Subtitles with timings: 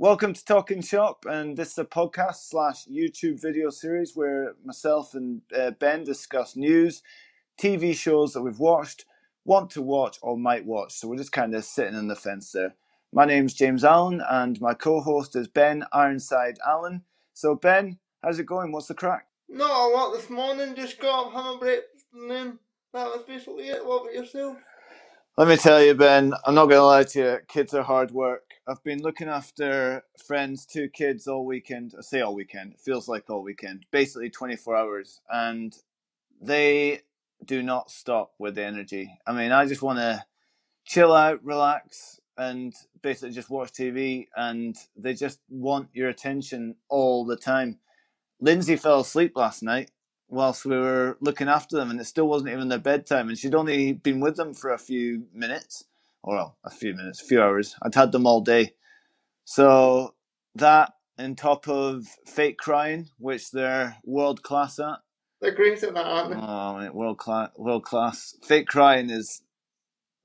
[0.00, 5.12] Welcome to Talking Shop, and this is a podcast slash YouTube video series where myself
[5.14, 7.02] and uh, Ben discuss news,
[7.60, 9.06] TV shows that we've watched,
[9.44, 10.92] want to watch, or might watch.
[10.92, 12.76] So we're just kind of sitting on the fence there.
[13.12, 17.02] My name's James Allen, and my co-host is Ben Ironside Allen.
[17.34, 18.70] So Ben, how's it going?
[18.70, 19.26] What's the crack?
[19.52, 22.60] A lot this morning, just got up, a breakfast, and then
[22.92, 23.84] that was basically it.
[23.84, 24.58] What about yourself?
[25.38, 27.38] Let me tell you, Ben, I'm not going to lie to you.
[27.46, 28.54] Kids are hard work.
[28.66, 31.94] I've been looking after friends' two kids all weekend.
[31.96, 32.72] I say all weekend.
[32.72, 33.86] It feels like all weekend.
[33.92, 35.20] Basically 24 hours.
[35.30, 35.76] And
[36.42, 37.02] they
[37.44, 39.16] do not stop with the energy.
[39.28, 40.24] I mean, I just want to
[40.84, 44.26] chill out, relax, and basically just watch TV.
[44.34, 47.78] And they just want your attention all the time.
[48.40, 49.92] Lindsay fell asleep last night
[50.28, 53.28] whilst we were looking after them, and it still wasn't even their bedtime.
[53.28, 55.84] And she'd only been with them for a few minutes,
[56.22, 57.74] or well, a few minutes, a few hours.
[57.82, 58.74] I'd had them all day.
[59.44, 60.14] So
[60.54, 64.98] that, on top of fake crying, which they're world class at.
[65.40, 66.36] They're great at that, aren't they?
[66.36, 68.36] Oh, mate, world class, world class.
[68.42, 69.42] Fake crying is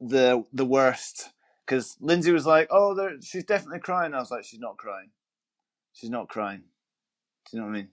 [0.01, 1.29] the the worst
[1.65, 5.11] because Lindsay was like, "Oh, she's definitely crying." I was like, "She's not crying.
[5.93, 6.63] She's not crying."
[7.49, 7.89] Do you know what I mean?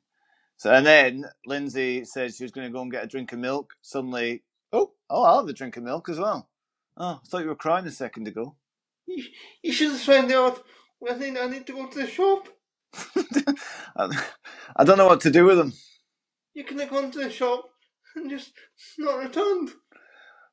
[0.61, 3.39] So and then Lindsay said she was going to go and get a drink of
[3.39, 3.72] milk.
[3.80, 4.42] Suddenly,
[4.75, 6.50] oh, oh, I'll have a drink of milk as well.
[6.98, 8.56] Oh, I thought you were crying a second ago.
[9.06, 9.25] You,
[9.62, 10.62] you should have found out.
[11.08, 12.48] I think I need to go to the shop.
[13.97, 15.72] I, don't know what to do with them.
[16.52, 17.70] You can have gone to the shop
[18.14, 18.52] and just
[18.98, 19.70] not returned.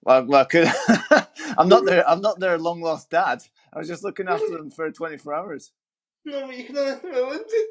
[0.04, 0.48] Well, well.
[1.58, 2.08] I'm not their.
[2.10, 3.44] I'm not their long lost dad.
[3.74, 5.74] I was just looking after them for 24 hours.
[6.24, 7.66] No, but you can them at Lindsay.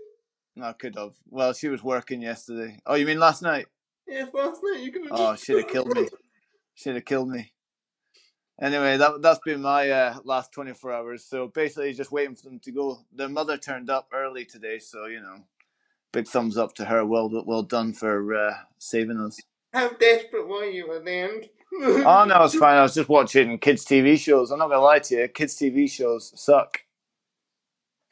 [0.57, 1.13] No, I could have.
[1.29, 2.81] Well, she was working yesterday.
[2.87, 3.67] Oh, you mean last night?
[4.09, 5.13] Yes, last night you could have.
[5.13, 6.09] Oh, she'd have killed me.
[6.75, 7.53] She'd have killed me.
[8.61, 11.25] Anyway, that that's been my uh, last 24 hours.
[11.25, 13.01] So basically, just waiting for them to go.
[13.15, 15.45] Their mother turned up early today, so you know,
[16.13, 17.05] big thumbs up to her.
[17.05, 19.39] Well, well done for uh, saving us.
[19.75, 21.49] How desperate were you at the end?
[21.83, 22.79] Oh no, it's fine.
[22.79, 24.51] I was just watching kids' TV shows.
[24.51, 25.29] I'm not gonna lie to you.
[25.29, 26.81] Kids' TV shows suck.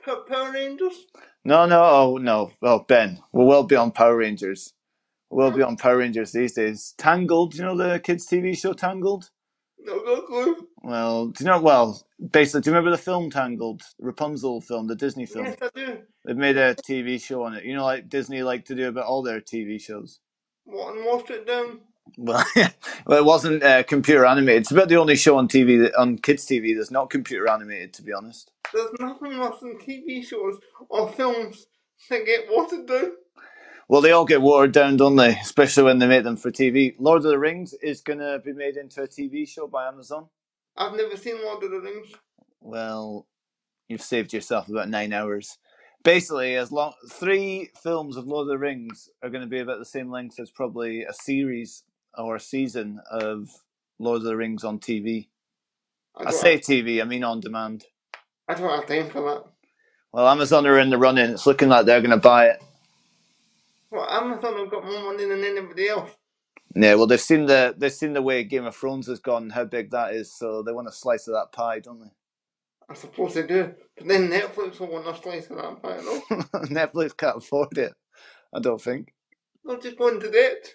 [0.05, 1.07] Power Rangers?
[1.45, 2.53] No, no, oh no.
[2.61, 4.73] Well, Ben, we're well beyond Power Rangers.
[5.31, 6.95] We're well beyond Power Rangers these days.
[6.97, 9.31] Tangled, you know the kids' TV show Tangled?
[9.79, 10.69] No, no clue.
[10.83, 11.61] Well, do you know?
[11.61, 12.03] Well,
[12.33, 15.47] basically, do you remember the film Tangled, Rapunzel film, the Disney film?
[15.47, 15.99] Yes, I do.
[16.25, 17.65] They've made a TV show on it.
[17.65, 20.21] You know, like Disney like to do about all their TV shows.
[20.65, 21.81] What, and washed it down?
[22.17, 22.45] Well,
[23.07, 24.63] well, it wasn't uh, computer animated.
[24.63, 27.93] It's about the only show on TV that, on kids' TV that's not computer animated,
[27.95, 28.51] to be honest.
[28.73, 31.67] There's nothing worse than TV shows or films
[32.11, 33.13] that get watered down.
[33.89, 35.31] Well, they all get watered down, don't they?
[35.31, 36.95] Especially when they make them for TV.
[36.99, 40.29] Lord of the Rings is going to be made into a TV show by Amazon.
[40.77, 42.09] I've never seen Lord of the Rings.
[42.61, 43.27] Well,
[43.89, 45.59] you've saved yourself about nine hours.
[46.03, 49.79] Basically, as long three films of Lord of the Rings are going to be about
[49.79, 51.85] the same length as probably a series
[52.19, 53.49] or a season of
[53.99, 55.29] Lord of the Rings on TV.
[56.17, 57.85] I don't say TV, I mean on demand.
[58.49, 59.45] I don't have time for that.
[60.13, 61.31] Well, Amazon are in the running.
[61.31, 62.63] It's looking like they're going to buy it.
[63.91, 66.11] Well, Amazon have got more money than anybody else.
[66.75, 69.65] Yeah, well, they've seen the they've seen the way Game of Thrones has gone, how
[69.65, 72.11] big that is, so they want a slice of that pie, don't they?
[72.89, 73.73] I suppose they do.
[73.97, 76.21] But then Netflix will want a slice of that pie, no?
[76.67, 77.93] Netflix can't afford it.
[78.53, 79.15] I don't think.
[79.65, 80.75] They'll just go into debt.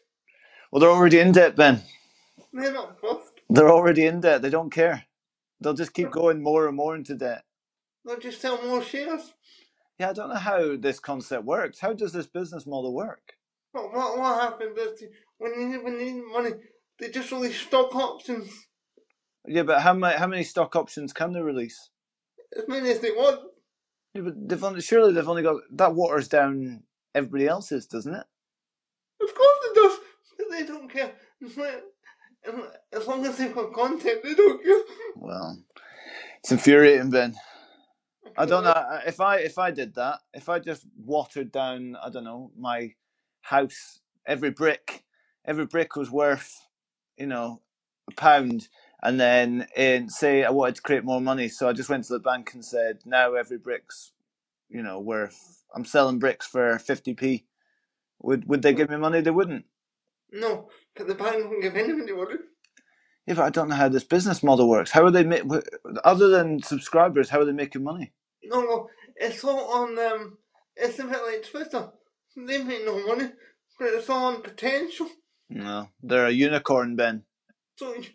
[0.72, 1.84] Well, they're already in debt, Ben.
[2.54, 3.42] They're not fussed.
[3.50, 4.42] They're already in debt.
[4.42, 5.06] They don't care.
[5.62, 7.44] They'll just keep going more and more into debt.
[8.06, 9.34] They'll just sell more shares.
[10.00, 11.80] Yeah, I don't know how this concept works.
[11.80, 13.34] How does this business model work?
[13.74, 15.04] But what, what happens is
[15.38, 16.52] when you when you need money,
[17.00, 18.68] they just release stock options.
[19.48, 21.90] Yeah, but how many how many stock options can they release?
[22.58, 23.42] As many as they want.
[24.14, 26.84] Yeah, but they've only, surely they've only got that waters down
[27.16, 28.26] everybody else's, doesn't it?
[29.22, 29.59] Of course it does.
[29.59, 29.59] But
[30.60, 31.12] they don't care.
[32.94, 34.82] As long as they've got content, they don't care.
[35.16, 35.60] Well,
[36.40, 37.36] it's infuriating, Ben.
[38.38, 42.10] I don't know if I if I did that, if I just watered down, I
[42.10, 42.94] don't know, my
[43.42, 45.04] house, every brick,
[45.46, 46.68] every brick was worth,
[47.18, 47.62] you know,
[48.10, 48.70] a pound,
[49.04, 52.14] and then in say I wanted to create more money, so I just went to
[52.14, 54.14] the bank and said, now every brick's,
[54.70, 55.66] you know, worth.
[55.76, 57.46] I'm selling bricks for fifty p.
[58.22, 58.78] Would would they hmm.
[58.78, 59.22] give me money?
[59.22, 59.66] They wouldn't.
[60.34, 62.36] No, but the bank won't give anybody money.
[63.28, 64.92] Yeah, but I don't know how this business model works.
[64.92, 67.30] How are they ma- wh- other than subscribers?
[67.30, 68.14] How are they making money?
[68.44, 70.38] No, no, it's all on um,
[70.76, 71.90] it's a bit like Twitter.
[72.38, 73.32] They make no money,
[73.80, 75.10] but it's all on potential.
[75.50, 77.24] No, they're a unicorn, Ben.
[77.78, 78.06] So you-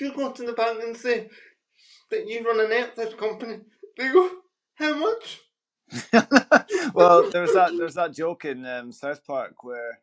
[0.00, 1.30] you go to the bank and say
[2.10, 3.60] that you run a Netflix company.
[3.98, 4.30] They go,
[4.76, 5.40] how much?
[6.94, 10.00] well, there's that there's that joke in um, South Park where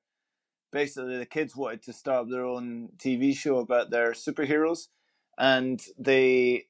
[0.72, 4.88] basically the kids wanted to start their own TV show about their superheroes,
[5.38, 6.66] and they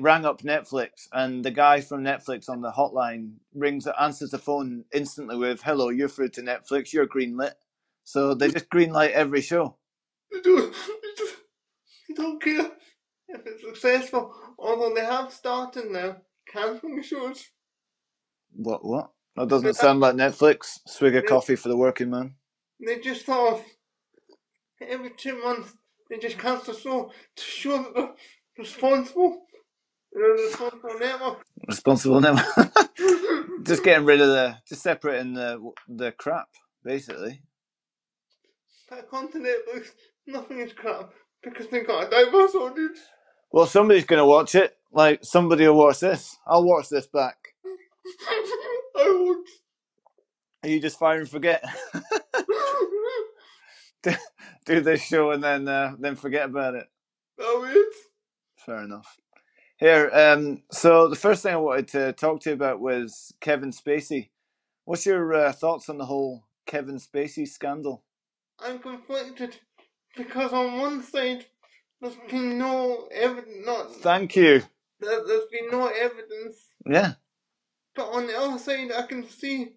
[0.00, 4.84] rang up Netflix, and the guy from Netflix on the hotline rings answers the phone
[4.92, 6.92] instantly with "Hello, you're through to Netflix.
[6.92, 7.54] You're greenlit."
[8.04, 9.76] So they just greenlight every show.
[10.32, 10.74] They don't,
[12.08, 12.72] they don't care
[13.28, 16.16] if it's successful, although they have started now
[16.48, 17.46] cancelling shows.
[18.52, 18.84] What?
[18.84, 19.10] What?
[19.36, 20.80] That doesn't sound like Netflix.
[20.86, 22.34] Swig of coffee for the working man.
[22.84, 23.64] They just sort of,
[24.80, 25.74] every two months,
[26.08, 28.14] they just cancel a show to show that they're
[28.58, 29.42] responsible.
[30.12, 31.44] They're responsible network.
[31.68, 32.34] Responsible now.
[33.62, 36.48] just getting rid of the, just separating the the crap,
[36.82, 37.42] basically.
[38.90, 39.90] Back onto Netflix,
[40.26, 41.12] nothing is crap
[41.44, 42.98] because they've got a diverse audience.
[43.52, 44.76] Well, somebody's going to watch it.
[44.92, 46.36] Like somebody will watch this.
[46.46, 47.36] I'll watch this back.
[48.96, 49.46] I would.
[50.62, 51.64] Are you just fire and forget?
[54.64, 56.86] Do this show and then uh, then forget about it.
[57.38, 57.86] That weird.
[58.56, 59.16] Fair enough.
[59.78, 63.70] Here, um, so the first thing I wanted to talk to you about was Kevin
[63.70, 64.28] Spacey.
[64.84, 68.04] What's your uh, thoughts on the whole Kevin Spacey scandal?
[68.58, 69.56] I'm conflicted
[70.16, 71.46] because on one side
[72.00, 74.62] there's been no evidence, not Thank you.
[75.00, 77.12] there, there's been no evidence, Yeah,
[77.94, 79.68] but on the other side I can see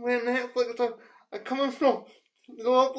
[0.00, 0.94] where Netflix are,
[1.32, 2.04] are coming from.
[2.56, 2.94] They want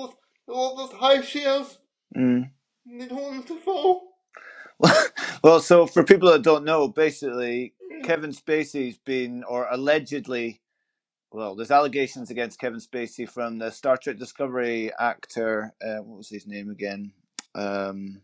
[0.55, 1.79] want those high shares.
[2.15, 2.51] Mm.
[2.85, 4.03] They don't want them to fall.
[5.43, 7.73] well, so for people that don't know, basically,
[8.03, 10.61] Kevin Spacey's been, or allegedly,
[11.31, 15.73] well, there's allegations against Kevin Spacey from the Star Trek Discovery actor.
[15.83, 17.11] Uh, what was his name again?
[17.55, 18.21] Um,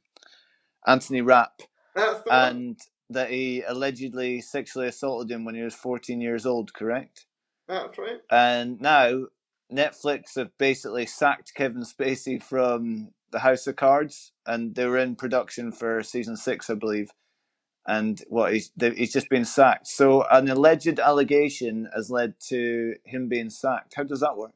[0.87, 1.61] Anthony Rapp,
[1.95, 2.39] That's the one.
[2.39, 2.79] and
[3.09, 6.73] that he allegedly sexually assaulted him when he was 14 years old.
[6.73, 7.27] Correct?
[7.67, 8.19] That's right.
[8.31, 9.25] And now
[9.73, 15.15] Netflix have basically sacked Kevin Spacey from the House of Cards, and they were in
[15.15, 17.11] production for season six, I believe.
[17.85, 19.87] And what he's they, he's just been sacked.
[19.87, 23.95] So an alleged allegation has led to him being sacked.
[23.95, 24.53] How does that work?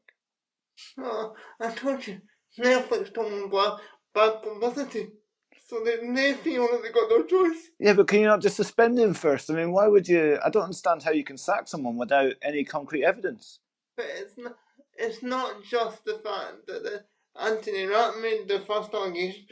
[0.98, 2.20] Oh, I told you,
[2.58, 3.82] Netflix don't want
[4.14, 5.08] bad, bad publicity.
[5.66, 7.68] So they, they feel that they got no choice.
[7.78, 9.50] Yeah, but can you not just suspend him first?
[9.50, 10.38] I mean, why would you?
[10.42, 13.60] I don't understand how you can sack someone without any concrete evidence.
[13.96, 14.56] But it's not,
[14.98, 17.04] it's not just the fact that the
[17.40, 19.46] Anthony Rapp made the first allegation.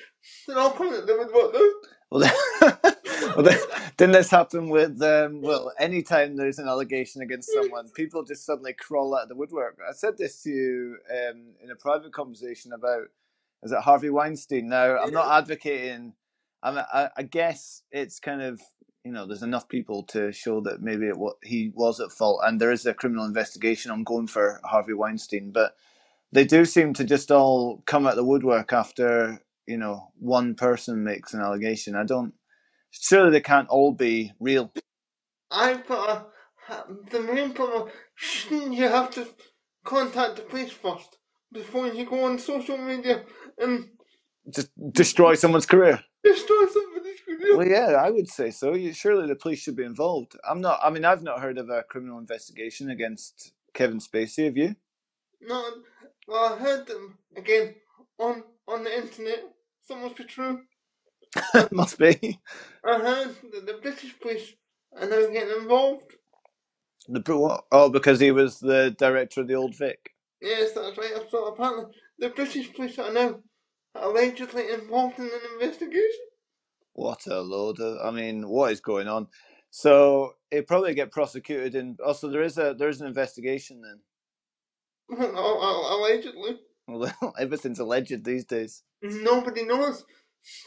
[0.46, 1.74] They're all coming at them with what this.
[2.10, 2.34] Well, then,
[3.36, 3.58] well then,
[3.96, 5.72] didn't this happen with um, well?
[5.78, 9.78] Anytime there's an allegation against someone, people just suddenly crawl out of the woodwork.
[9.88, 13.04] I said this to you um, in a private conversation about
[13.62, 14.68] is it Harvey Weinstein?
[14.68, 16.12] Now, I'm not advocating.
[16.70, 18.60] I, I guess it's kind of
[19.04, 22.42] you know there's enough people to show that maybe it, wa- he was at fault,
[22.44, 25.76] and there is a criminal investigation ongoing for Harvey Weinstein, but
[26.32, 31.04] they do seem to just all come out the woodwork after you know one person
[31.04, 31.96] makes an allegation.
[31.96, 32.34] I don't.
[32.92, 34.72] Surely they can't all be real.
[35.50, 36.30] I've got
[36.70, 37.90] a, the main problem.
[38.16, 39.28] Shouldn't you have to
[39.84, 41.18] contact the police first
[41.52, 43.24] before you go on social media
[43.58, 43.90] and
[44.50, 46.02] Just destroy someone's career.
[46.32, 47.56] Destroy somebody's career?
[47.56, 48.74] Well, yeah, I would say so.
[48.74, 50.36] You- Surely the police should be involved.
[50.48, 50.80] I'm not.
[50.82, 54.46] I mean, I've not heard of a criminal investigation against Kevin Spacey.
[54.46, 54.76] Have you?
[55.42, 55.64] No,
[56.28, 57.76] well, I heard them again
[58.18, 59.44] on on the internet.
[59.86, 60.62] So must be true.
[61.72, 62.40] Must be.
[62.86, 64.54] I heard that the British police
[64.98, 66.12] are now getting involved.
[67.08, 67.64] The what?
[67.72, 70.14] Oh, because he was the director of the Old Vic.
[70.42, 71.12] Yes, that's right.
[71.30, 73.40] So apparently, the British police are now
[74.02, 76.26] allegedly involved in an investigation.
[76.92, 77.98] What a load of!
[78.04, 79.28] I mean, what is going on?
[79.70, 83.82] So it probably get prosecuted, and also oh, there is a there is an investigation
[83.82, 84.00] then.
[85.36, 86.56] Al- al- allegedly,
[86.88, 88.82] Well, everything's alleged these days.
[89.02, 90.04] nobody knows.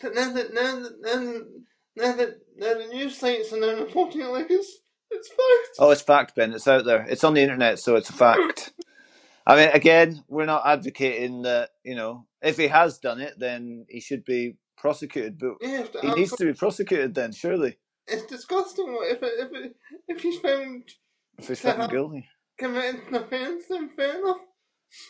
[0.01, 1.47] But now that now that now that,
[1.95, 5.77] now that, now the news sites are now reporting it like it's it's fact.
[5.79, 6.53] Oh, it's fact, Ben.
[6.53, 7.05] It's out there.
[7.09, 8.73] It's on the internet, so it's a fact.
[9.47, 11.69] I mean, again, we're not advocating that.
[11.83, 15.39] You know, if he has done it, then he should be prosecuted.
[15.39, 17.77] But but he needs to be prosecuted then, surely,
[18.07, 18.85] It's disgusting.
[19.03, 19.75] If it, if it,
[20.07, 20.91] if he's found
[21.37, 22.27] if he's found guilty.
[22.57, 24.39] committed an offence, then fair enough.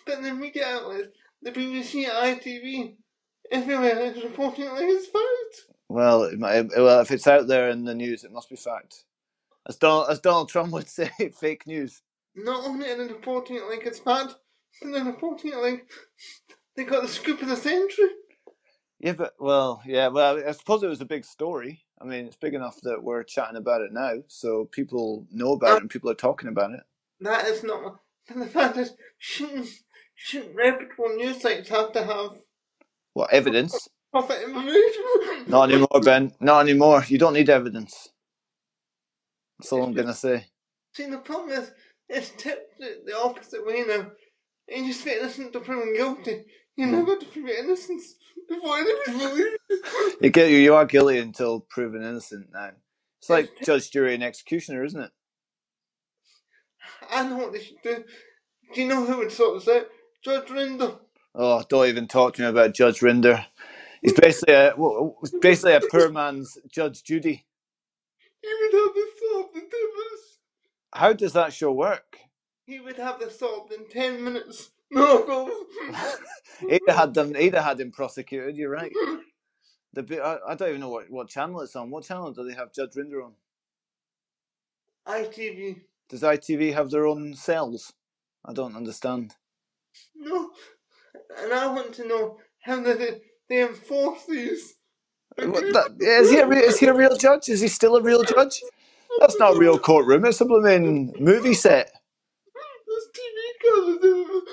[0.05, 2.95] But the media outlets, the BBC, ITV,
[3.51, 5.75] everywhere is reporting it like it's fact.
[5.87, 9.05] Well, it might, well, if it's out there in the news, it must be fact.
[9.67, 11.09] As Donald, as Donald Trump would say,
[11.39, 12.01] fake news.
[12.35, 14.35] Not only are they reporting it like it's fact,
[14.81, 15.87] but they're reporting it like
[16.79, 18.07] they got the scoop of the century.
[19.01, 21.83] Yeah, but well, yeah, well, I suppose it was a big story.
[22.01, 25.77] I mean, it's big enough that we're chatting about it now, so people know about
[25.77, 26.79] it and people are talking about it.
[27.19, 27.99] That is not.
[28.29, 29.67] And the fact is, shouldn't
[30.15, 32.31] shouldn't reputable news sites have to have
[33.13, 33.89] What evidence?
[34.11, 35.03] profit information?
[35.47, 36.31] Not anymore, Ben.
[36.39, 37.03] Not anymore.
[37.07, 38.07] You don't need evidence.
[39.59, 40.45] That's all I'm gonna say.
[40.93, 41.71] See, the problem is,
[42.07, 44.11] it's tipped the opposite way now.
[44.73, 46.45] And you just say innocent to proven guilty.
[46.79, 46.91] You Hmm.
[46.91, 48.15] never prove innocence
[48.49, 49.59] before anybody's believed.
[50.21, 52.71] You get you are guilty until proven innocent now.
[53.21, 55.11] It's like judge, jury, and executioner, isn't it?
[57.11, 58.03] I know what they should do.
[58.73, 59.87] Do you know who would sort this out?
[60.23, 60.99] Judge Rinder.
[61.35, 63.45] Oh, don't even talk to me about Judge Rinder.
[64.01, 67.45] He's basically a well, basically a poor man's Judge Judy.
[68.41, 70.39] He would have this solved in 10 minutes.
[70.93, 72.17] How does that show work?
[72.65, 74.71] He would have this solved in 10 minutes.
[74.91, 75.51] No.
[76.61, 77.35] He'd have had them.
[77.35, 78.57] He'd have had him prosecuted.
[78.57, 78.91] You're right.
[79.93, 81.89] The I, I don't even know what, what channel it's on.
[81.89, 83.33] What channel do they have Judge Rinder on?
[85.07, 85.81] ITV.
[86.09, 87.93] Does ITV have their own cells?
[88.45, 89.35] I don't understand.
[90.15, 90.51] No.
[91.41, 94.75] And I want to know how they, they enforce these.
[95.37, 97.49] What, that, is, he a, is he a real judge?
[97.49, 98.61] Is he still a real judge?
[99.19, 100.25] That's not a real courtroom.
[100.25, 101.91] It's a blooming movie set.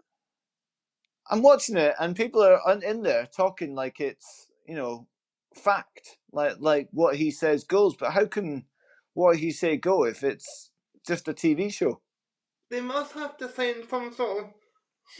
[1.30, 5.08] I'm watching it, and people are in there talking like it's you know
[5.56, 7.96] fact, like like what he says goes.
[7.96, 8.66] But how can
[9.14, 10.72] what he say go if it's
[11.08, 12.02] just a TV show?
[12.72, 14.50] They must have to sign some sort of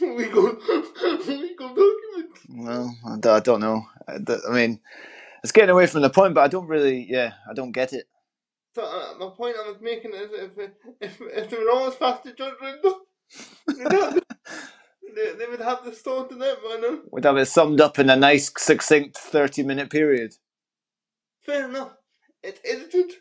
[0.00, 0.44] legal,
[1.26, 2.38] legal document.
[2.50, 3.86] Well, I don't, know.
[4.08, 4.80] I, d- I mean,
[5.42, 7.06] it's getting away from the point, but I don't really.
[7.08, 8.06] Yeah, I don't get it.
[8.74, 11.94] So uh, my point I was making is if if if they were all as
[11.94, 13.00] fast as Judge Rinder, they'd have the-
[13.66, 16.98] they, they would have the sorted out by now.
[17.10, 20.34] We'd have it summed up in a nice, succinct thirty-minute period.
[21.44, 21.92] Fair enough.
[22.42, 23.12] It's edited,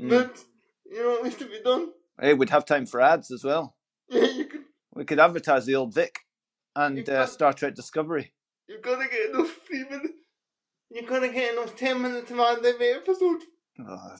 [0.00, 0.08] Mm.
[0.10, 0.38] but
[0.90, 1.90] you know at least it be done.
[2.20, 3.74] Hey, we'd have time for ads as well.
[4.10, 4.60] Yeah, you could.
[4.92, 6.18] We could advertise the old Vic
[6.74, 8.32] and uh, Star Trek Discovery.
[8.68, 10.14] You've got to get enough three minutes.
[10.90, 13.42] You've got to get enough ten minutes of ad every episode.
[13.78, 14.16] Oh,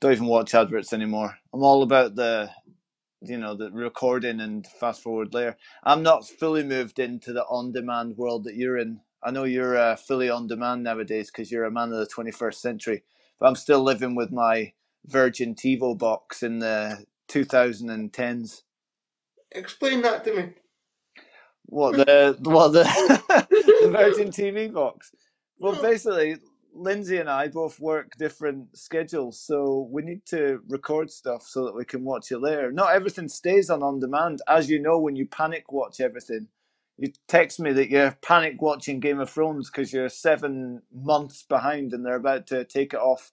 [0.00, 1.36] don't even watch adverts anymore.
[1.54, 2.50] I'm all about the,
[3.22, 5.56] you know, the recording and fast forward layer.
[5.84, 9.00] I'm not fully moved into the on-demand world that you're in.
[9.22, 12.54] I know you're uh, fully on demand nowadays because you're a man of the 21st
[12.54, 13.02] century.
[13.38, 14.72] But I'm still living with my
[15.06, 18.62] Virgin TiVo box in the 2010s.
[19.52, 20.48] Explain that to me.
[21.66, 22.82] What the what the,
[23.50, 25.12] the Virgin TV box?
[25.58, 26.36] Well, basically,
[26.74, 31.74] Lindsay and I both work different schedules, so we need to record stuff so that
[31.74, 32.72] we can watch it later.
[32.72, 34.98] Not everything stays on on demand, as you know.
[34.98, 36.48] When you panic watch everything,
[36.96, 41.92] you text me that you're panic watching Game of Thrones because you're seven months behind
[41.92, 43.32] and they're about to take it off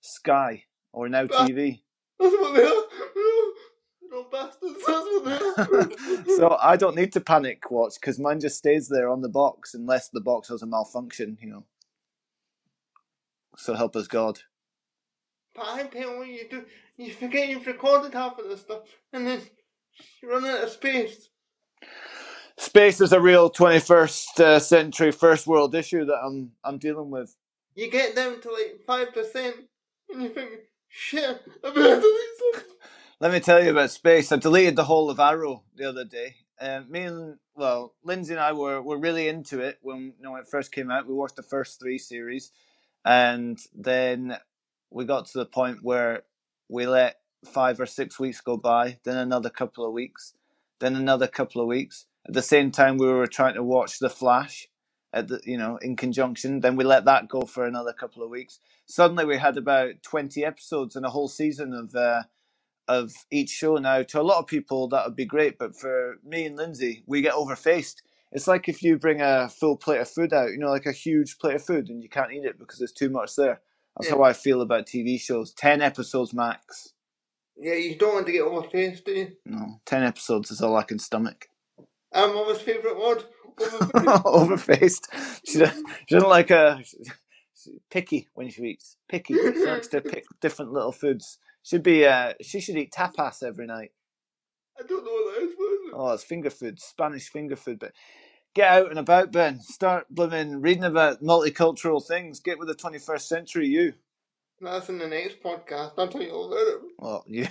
[0.00, 1.82] Sky or now TV.
[2.18, 2.82] That's what they are.
[4.32, 4.74] Bastards.
[4.86, 6.26] That's what they are.
[6.36, 9.74] so I don't need to panic watch because mine just stays there on the box
[9.74, 11.64] unless the box has a malfunction, you know.
[13.58, 14.38] So help us God.
[15.54, 16.64] But I tell you what you do.
[16.96, 19.40] You forget you've recorded half of this stuff, and then
[20.22, 21.28] you run out of space.
[22.56, 27.34] Space is a real 21st uh, century first world issue that I'm I'm dealing with.
[27.74, 29.56] You get down to like five percent,
[30.12, 30.50] and you think,
[30.88, 32.70] shit, I better delete something.
[33.20, 34.30] Let me tell you about space.
[34.30, 36.36] I deleted the whole of Arrow the other day.
[36.60, 40.32] Um, me and well, Lindsay and I were, were really into it when you know
[40.32, 41.08] when it first came out.
[41.08, 42.52] We watched the first three series,
[43.08, 44.38] and then
[44.92, 46.24] we got to the point where
[46.70, 50.34] we let five or six weeks go by, then another couple of weeks,
[50.80, 52.06] then another couple of weeks.
[52.28, 54.68] At the same time, we were trying to watch The Flash,
[55.14, 56.60] at the you know in conjunction.
[56.60, 58.60] Then we let that go for another couple of weeks.
[58.86, 61.96] Suddenly, we had about twenty episodes and a whole season of.
[61.96, 62.22] Uh,
[62.88, 66.18] of each show now to a lot of people that would be great but for
[66.24, 67.96] me and lindsay we get overfaced
[68.32, 70.92] it's like if you bring a full plate of food out you know like a
[70.92, 73.60] huge plate of food and you can't eat it because there's too much there
[73.98, 74.16] that's Yeah.
[74.16, 76.94] how i feel about tv shows 10 episodes max
[77.56, 79.32] Yeah, you don't want to get overfaced, do you?
[79.46, 81.48] no 10 episodes is all i can stomach
[82.14, 83.24] I'm Mama's favourite word.
[83.60, 84.22] Overfaced.
[84.24, 87.10] overfaced she doesn't, she doesn't like a she's
[87.90, 92.32] picky when she eats picky she likes to pick different little foods should be uh
[92.40, 93.90] she should eat tapas every night
[94.78, 95.54] I don't know what that is.
[95.56, 95.94] What is it?
[95.94, 97.78] Oh, it's finger food, Spanish finger food.
[97.80, 97.92] But
[98.54, 99.60] get out and about, Ben.
[99.60, 102.40] Start blooming reading about multicultural things.
[102.40, 103.94] Get with the 21st century, you.
[104.60, 105.92] That's in the next podcast.
[105.98, 106.80] I'll tell you all about it.
[106.98, 107.46] Well, you,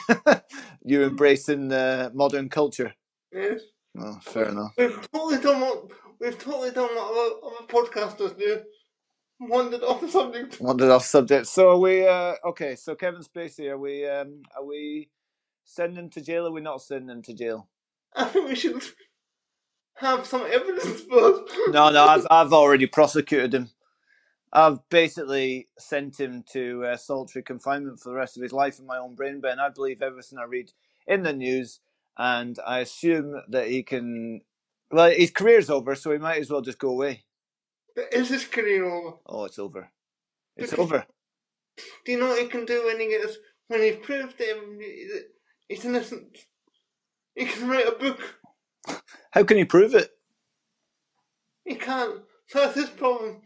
[0.84, 2.94] you embracing uh, modern culture.
[3.32, 3.62] Yes.
[4.00, 4.74] Oh, fair enough.
[4.78, 8.62] We've totally done what we've totally done what other, other podcasters do.
[9.40, 10.60] wandered off the subject.
[10.60, 11.48] Wandered off subject.
[11.48, 12.08] So are we?
[12.08, 12.76] Uh, okay.
[12.76, 14.06] So Kevin Spacey, are we?
[14.08, 15.10] Um, are we
[15.68, 16.46] sending him to jail?
[16.48, 17.68] Or we're we not sending him to jail?
[18.16, 18.82] I think we should
[19.96, 21.54] have some evidence first.
[21.70, 22.06] No, no.
[22.06, 23.70] I've I've already prosecuted him.
[24.54, 28.86] I've basically sent him to uh, solitary confinement for the rest of his life in
[28.86, 29.42] my own brain.
[29.42, 30.72] Ben, I believe everything I read
[31.06, 31.82] in the news,
[32.18, 34.42] and I assume that he can.
[34.90, 37.26] Well, his career's over, so he might as well just go away.
[37.94, 39.18] But is his career over?
[39.26, 39.92] Oh, it's over.
[40.56, 41.06] It's Because- over.
[42.06, 45.26] Do you know what he can do when he gets when he's proved that
[45.70, 46.38] he's innocent?
[47.36, 48.40] He can write a book.
[49.32, 50.12] How can he prove it?
[51.66, 52.22] He can't.
[52.54, 53.42] That's his problem.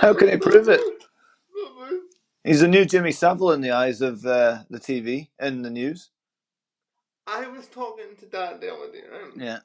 [0.00, 0.80] How can he prove it?
[2.44, 6.10] He's the new Jimmy Savile in the eyes of uh, the TV and the news.
[7.26, 9.32] I was talking to Dad the other day, right?
[9.36, 9.58] Yeah.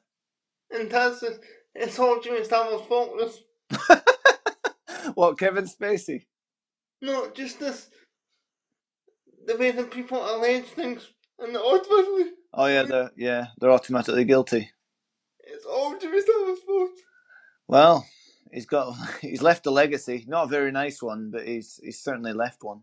[0.70, 1.40] And Dad says
[1.74, 3.12] it's all Jimmy Savile's fault.
[3.16, 4.00] This,
[5.14, 6.26] what, Kevin Spacey?
[7.00, 7.88] no, just this.
[9.46, 11.08] The way that people allege things
[11.38, 14.70] and ultimately Oh yeah, they're yeah, they're automatically guilty.
[15.40, 16.90] it's all Jimmy Savile's fault.
[17.68, 18.06] Well,
[18.52, 22.32] he's got he's left a legacy, not a very nice one, but he's he's certainly
[22.32, 22.82] left one.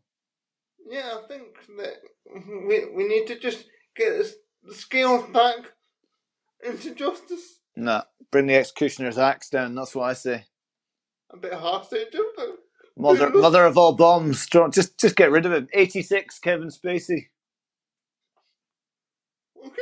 [0.90, 1.46] Yeah, I think
[1.78, 1.96] that
[2.68, 3.66] we we need to just
[3.96, 5.74] get this, the scales back
[6.66, 7.60] into justice.
[7.76, 9.76] Nah, bring the executioner's axe down.
[9.76, 10.46] That's what I say.
[11.32, 12.58] A bit harsh to jump but
[12.98, 14.48] Mother, mother of all bombs.
[14.48, 15.68] Don't- Just, just get rid of him.
[15.74, 17.28] Eighty-six, Kevin Spacey.
[19.66, 19.82] okay.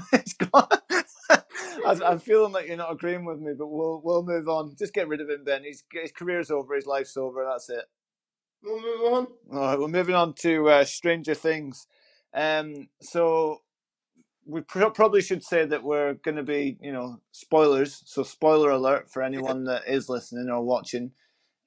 [0.14, 0.68] it's gone.
[1.30, 4.74] I- I'm feeling like you're not agreeing with me, but we'll we'll move on.
[4.78, 5.64] Just get rid of him, Ben.
[5.64, 6.74] His his career's over.
[6.76, 7.46] His life's over.
[7.48, 7.84] That's it.
[8.62, 9.26] We'll move on.
[9.52, 11.86] All right, we're moving on to uh, Stranger Things.
[12.34, 13.62] Um, so
[14.46, 18.02] we pr- probably should say that we're going to be, you know, spoilers.
[18.06, 21.12] So spoiler alert for anyone that is listening or watching.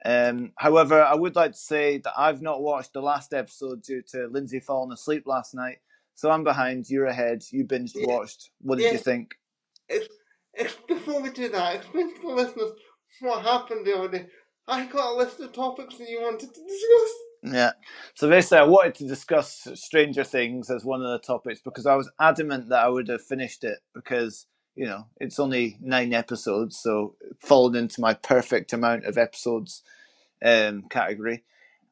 [0.06, 4.02] Um, however, I would like to say that I've not watched the last episode due
[4.14, 5.80] to Lindsay falling asleep last night.
[6.16, 6.90] So I'm behind.
[6.90, 7.44] You're ahead.
[7.52, 8.08] You binged Yeah.
[8.08, 8.50] watched.
[8.62, 9.36] What did you think?
[9.90, 10.08] Ex-
[10.56, 12.72] ex- before we do that, explain to the listeners
[13.22, 14.28] what happened the other day.
[14.68, 17.12] I got a list of topics that you wanted to discuss.
[17.44, 17.72] Yeah.
[18.16, 21.96] So basically, I wanted to discuss Stranger Things as one of the topics because I
[21.96, 26.80] was adamant that I would have finished it because you know it's only nine episodes,
[26.80, 29.84] so followed into my perfect amount of episodes
[30.44, 31.46] um, category,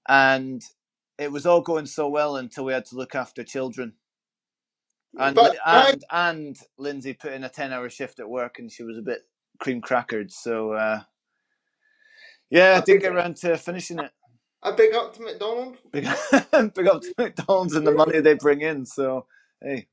[0.08, 0.64] and
[1.20, 3.94] it was all going so well until we had to look after children.
[5.18, 8.84] And But I- and and Lindsay put in a ten-hour shift at work, and she
[8.84, 9.28] was a bit
[9.60, 10.32] cream crackered.
[10.32, 11.02] So uh,
[12.50, 14.12] yeah, I didn't get around to finishing it.
[14.64, 15.80] A big up to McDonald's.
[15.92, 16.06] Big,
[16.76, 18.86] big up to McDonald's and the money they bring in.
[18.86, 19.28] So,
[19.64, 19.88] hey,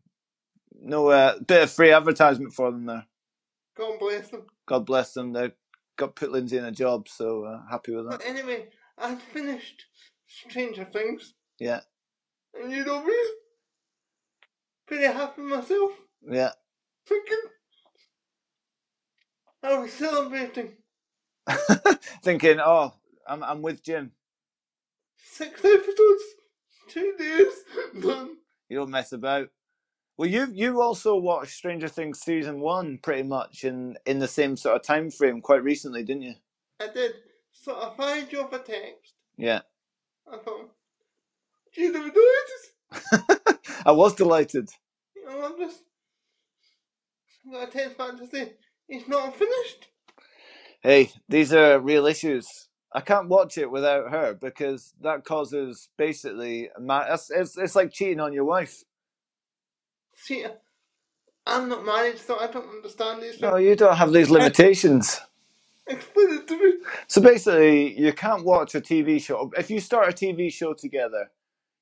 [0.83, 3.07] no uh, bit of free advertisement for them there.
[3.77, 4.43] God bless them.
[4.67, 5.33] God bless them.
[5.33, 5.53] They
[5.97, 8.19] got put Lindsay in a job, so uh, happy with that.
[8.21, 8.69] But anyway,
[8.99, 9.87] I finished
[10.27, 11.81] Stranger Things, Yeah,
[12.61, 13.15] and you know me.
[14.87, 15.93] Pretty happy myself.
[16.31, 16.51] yeah.
[17.07, 17.39] Thinking.
[19.63, 20.73] I was celebrating
[22.25, 22.95] Thinking, oh,
[23.27, 24.13] I'm I'm with Jim.
[25.19, 26.25] six episodes,
[26.89, 27.47] two days
[28.03, 28.37] done.
[28.69, 29.49] You don't mess about.
[30.17, 34.57] Well, you you also watched Stranger Things season one pretty much in in the same
[34.57, 36.35] sort of time frame quite recently, didn't you?
[36.81, 37.13] I did.
[37.53, 39.15] So I find you off a text.
[39.37, 39.61] Yeah,
[40.31, 40.71] I thought,
[41.75, 43.59] geez, I'm delighted.
[43.87, 44.71] I was delighted.
[45.17, 45.83] You know, I'm just
[47.49, 48.53] I got a text back to say
[48.89, 49.89] it's not finished.
[50.83, 52.69] Hey, these are real issues.
[52.93, 57.93] I can't watch it without her because that causes basically ma- it's, it's it's like
[57.93, 58.83] cheating on your wife.
[60.23, 60.47] See,
[61.47, 63.59] I'm not married, so I don't understand these No, things.
[63.59, 65.21] you don't have these limitations.
[65.89, 66.75] Explain it to me.
[67.09, 69.53] So basically, you can't watch a TV show.
[69.59, 71.31] If you start a TV show together,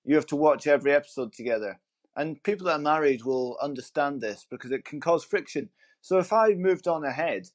[0.05, 1.81] you have to watch every episode together.
[2.17, 5.71] And people that are married will understand this because it can cause friction.
[6.03, 7.49] So if I moved on ahead,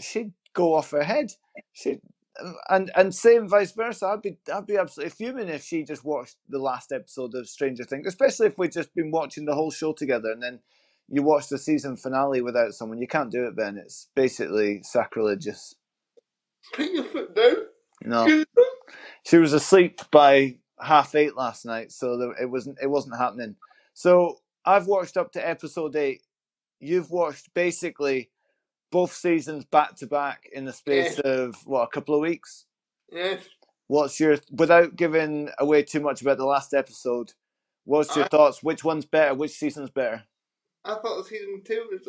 [0.00, 1.32] she'd go off her head.
[1.72, 2.00] She
[2.68, 4.06] and and same vice versa.
[4.06, 7.84] I'd be I'd be absolutely fuming if she just watched the last episode of Stranger
[7.84, 10.60] Things, especially if we'd just been watching the whole show together and then
[11.08, 12.98] you watch the season finale without someone.
[13.00, 13.78] You can't do it, Ben.
[13.78, 15.74] It's basically sacrilegious.
[16.74, 17.56] Put your foot down.
[18.02, 18.26] No.
[18.26, 18.64] Get it done.
[19.24, 23.56] she was asleep by half eight last night, so there, it wasn't it wasn't happening.
[23.94, 26.22] So I've watched up to episode eight.
[26.80, 28.30] You've watched basically
[28.90, 32.66] both seasons back to back in the space of what a couple of weeks.
[33.10, 33.42] Yes.
[33.88, 37.32] What's your without giving away too much about the last episode?
[37.84, 38.62] What's your I- thoughts?
[38.62, 39.34] Which one's better?
[39.34, 40.24] Which season's better?
[40.84, 42.08] I thought season two was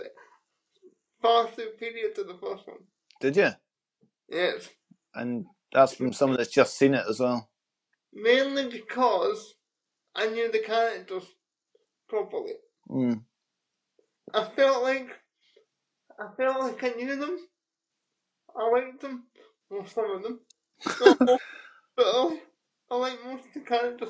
[1.21, 2.77] far superior to the first one.
[3.21, 3.49] Did you?
[4.29, 4.69] Yes.
[5.15, 7.49] And That's from someone that's just seen it as well.
[8.13, 9.55] mainly because
[10.15, 11.23] I knew the characters
[12.07, 12.53] properly.
[12.89, 13.23] Mm.
[14.33, 15.09] I felt like
[16.19, 17.37] I felt like I knew them.
[18.55, 19.23] I liked them,
[19.69, 20.39] well, some of them,
[21.95, 22.39] but I,
[22.89, 24.09] I like most of the characters.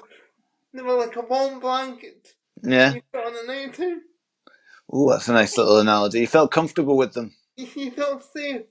[0.74, 2.36] They were like a warm blanket.
[2.64, 2.94] Yeah.
[2.94, 4.02] You put on the night time.
[4.92, 6.22] Oh, that's a nice little analogy.
[6.22, 7.34] You felt comfortable with them.
[7.58, 8.62] You, felt safe.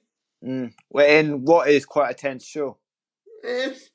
[0.45, 0.73] Mm.
[0.91, 2.79] Well, in what is quite a tense show.
[3.43, 3.91] Yes.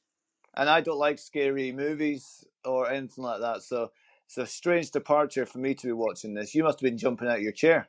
[0.55, 3.63] and I don't like scary movies or anything like that.
[3.63, 3.91] So
[4.27, 6.53] it's a strange departure for me to be watching this.
[6.53, 7.87] You must have been jumping out of your chair.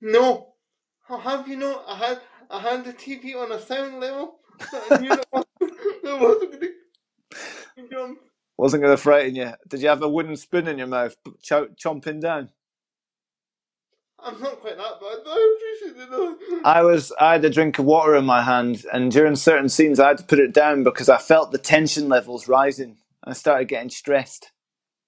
[0.00, 0.51] No.
[1.04, 1.82] How have you know?
[1.88, 4.36] I had I had the TV on a sound level
[4.72, 5.50] that I knew it wasn't,
[6.04, 6.60] going
[7.78, 8.18] to jump.
[8.58, 9.52] Wasn't going to frighten you.
[9.68, 12.50] Did you have a wooden spoon in your mouth, chow- chomping down?
[14.24, 16.10] I'm not quite that bad, but I appreciate it.
[16.10, 16.36] though.
[16.64, 17.12] I was.
[17.20, 20.18] I had a drink of water in my hand, and during certain scenes, I had
[20.18, 22.98] to put it down because I felt the tension levels rising.
[23.24, 24.52] I started getting stressed.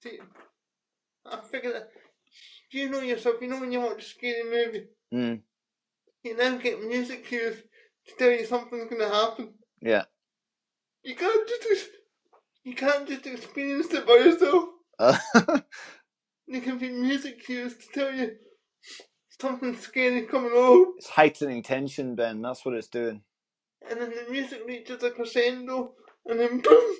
[0.03, 0.19] See,
[1.25, 1.89] I figured that.
[2.71, 3.37] Do you know yourself?
[3.41, 5.41] You know when you watch a scary movie, Mm,
[6.25, 7.57] you now get music cues
[8.07, 9.53] to tell you something's going to happen.
[9.81, 10.03] yeah.
[11.03, 11.89] You can't just
[12.63, 14.65] you can't just experience it by yourself.
[14.99, 15.17] Uh,
[16.47, 18.31] There can be music cues to tell you
[19.39, 22.41] something scary coming on, it's heightening tension, Ben.
[22.41, 23.21] That's what it's doing.
[23.89, 25.93] and then the music reaches a crescendo,
[26.25, 26.95] and then boom,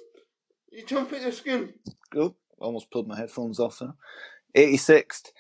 [0.71, 1.73] you jump at your skin.
[2.15, 3.79] Oh, almost pulled my headphones off.
[3.79, 3.91] Huh?
[4.55, 5.31] 86th.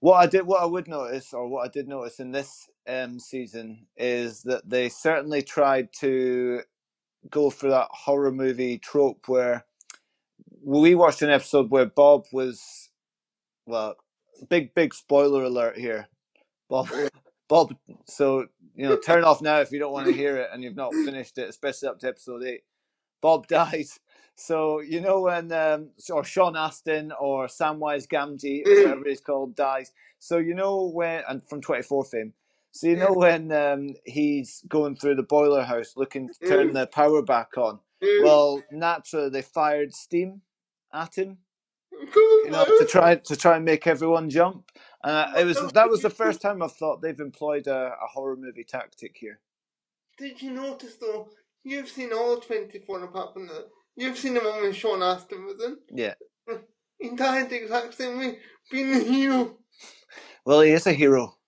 [0.00, 3.18] What I did, what I would notice, or what I did notice in this um,
[3.18, 6.62] season, is that they certainly tried to
[7.30, 9.64] go for that horror movie trope where
[10.62, 12.90] we watched an episode where Bob was,
[13.66, 13.96] well,
[14.48, 16.08] big big spoiler alert here,
[16.68, 16.88] Bob.
[17.48, 17.74] Bob.
[18.06, 20.76] So you know, turn off now if you don't want to hear it and you've
[20.76, 22.62] not finished it, especially up to episode eight.
[23.20, 23.98] Bob dies.
[24.36, 29.92] So you know when um, or Sean Astin or Samwise Gamgee whatever he's called dies.
[30.18, 32.32] So you know when and from Twenty Four fame.
[32.72, 36.86] So you know when um, he's going through the boiler house looking to turn the
[36.86, 37.80] power back on.
[38.22, 40.42] Well, naturally they fired steam
[40.92, 41.38] at him,
[41.92, 44.70] you know, to try to try and make everyone jump.
[45.02, 48.36] Uh, it was that was the first time I've thought they've employed a, a horror
[48.36, 49.40] movie tactic here.
[50.18, 51.28] Did you notice though?
[51.64, 53.66] You've seen all 24 apart from that.
[53.96, 55.76] You've seen the one with Sean Astin was in.
[55.92, 56.14] Yeah.
[57.00, 58.38] He died the exact same way,
[58.70, 59.56] being the hero.
[60.44, 61.38] Well, he is a hero.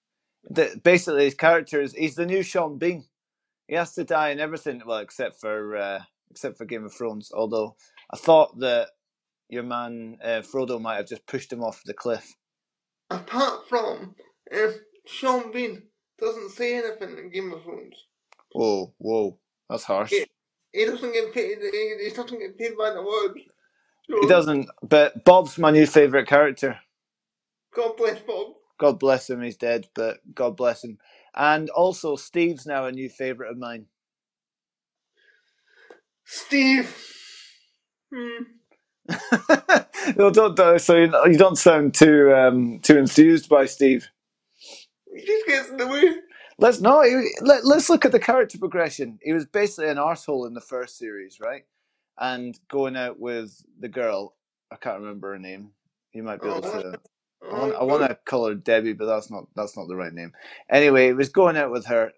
[0.51, 3.05] The, basically, his character is he's the new Sean Bean.
[3.69, 6.01] He has to die in everything, well, except for uh,
[6.31, 7.33] except for Game of Thrones.
[7.35, 7.77] Although
[8.13, 8.89] I thought that
[9.49, 12.35] your man uh, Frodo might have just pushed him off the cliff.
[13.11, 14.15] Apart from
[14.51, 14.77] if
[15.07, 15.83] Sean Bean
[16.19, 18.07] doesn't say anything in Game of Thrones.
[18.53, 20.13] Whoa, whoa, that's harsh.
[20.13, 20.25] Yeah.
[20.73, 21.59] He doesn't get paid.
[21.61, 23.39] He, he doesn't get paid by the word.
[24.11, 24.69] So, He doesn't.
[24.83, 26.79] But Bob's my new favorite character.
[27.75, 28.55] God bless Bob.
[28.79, 29.43] God bless him.
[29.43, 30.99] He's dead, but God bless him.
[31.35, 33.87] And also, Steve's now a new favorite of mine.
[36.25, 36.97] Steve.
[38.15, 38.45] Hmm.
[40.17, 40.81] no, don't, don't.
[40.81, 44.09] So you, you don't sound too um, too enthused by Steve.
[45.15, 46.15] He just gets in the way.
[46.59, 47.03] Let's no.
[47.03, 49.19] He, let, let's look at the character progression.
[49.23, 51.65] He was basically an arsehole in the first series, right?
[52.19, 54.37] And going out with the girl.
[54.73, 55.73] I can't remember her name.
[56.15, 56.99] You might be able to.
[57.51, 59.97] I want, I oh, want to call her Debbie, but that's not that's not the
[59.97, 60.33] right name.
[60.71, 62.13] Anyway, he was going out with her,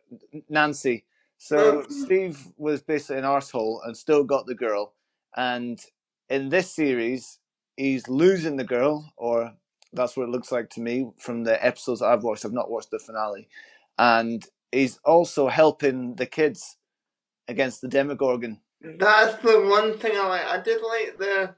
[0.48, 1.04] Nancy.
[1.38, 4.94] So Steve was basically an arsehole and still got the girl.
[5.36, 5.80] And
[6.28, 7.38] in this series,
[7.76, 9.52] he's losing the girl, or
[9.92, 12.44] that's what it looks like to me from the episodes I've watched.
[12.44, 13.48] I've not watched the finale,
[13.98, 16.76] and he's also helping the kids
[17.48, 18.60] against the Demogorgon.
[18.80, 20.44] That's the one thing I like.
[20.44, 21.54] I did like the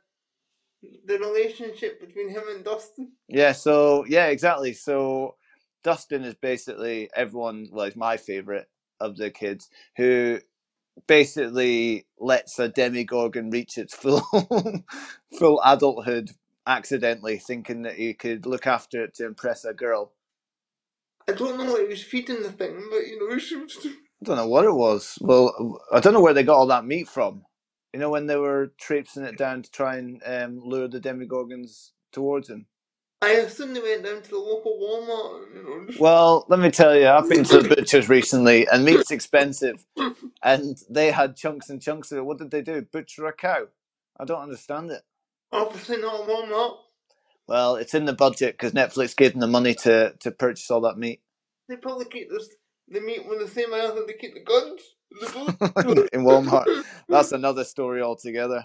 [1.05, 3.13] the relationship between him and Dustin.
[3.29, 4.73] Yeah, so yeah, exactly.
[4.73, 5.37] So
[5.83, 8.69] Dustin is basically everyone like my favorite
[9.01, 10.41] of the kids who
[11.07, 14.23] basically lets a Demogorgon reach its full
[15.39, 16.31] full adulthood
[16.67, 20.13] accidentally thinking that he could look after it to impress a girl.
[21.29, 23.35] I don't know what he was feeding the thing, but you know.
[23.35, 25.19] I don't know what it was.
[25.21, 27.45] Well, I don't know where they got all that meat from.
[27.97, 31.93] You know, when they were traipsing it down to try and um, lure the Demogorgons
[32.13, 32.67] towards him.
[33.23, 35.55] I assume they went down to the local Walmart.
[35.55, 39.11] You know, Well, let me tell you, I've been to the butchers recently, and meat's
[39.11, 39.87] expensive,
[40.43, 42.27] and they had chunks and chunks of it.
[42.27, 42.83] What did they do?
[42.83, 43.69] Butcher a cow?
[44.21, 45.01] I don't understand it.
[45.51, 46.77] obviously not a Walmart.
[47.49, 50.83] Well, it's in the budget because Netflix gave them the money to to purchase all
[50.83, 51.23] that meat.
[51.67, 52.51] They probably keep this
[52.89, 54.83] the meat with the same amount that they keep the guns.
[56.13, 56.67] In Walmart.
[57.09, 58.65] That's another story altogether.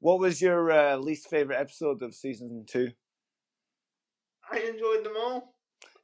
[0.00, 2.92] What was your uh, least favorite episode of season two?
[4.50, 5.54] I enjoyed them all.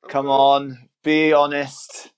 [0.09, 2.11] Come on, be honest.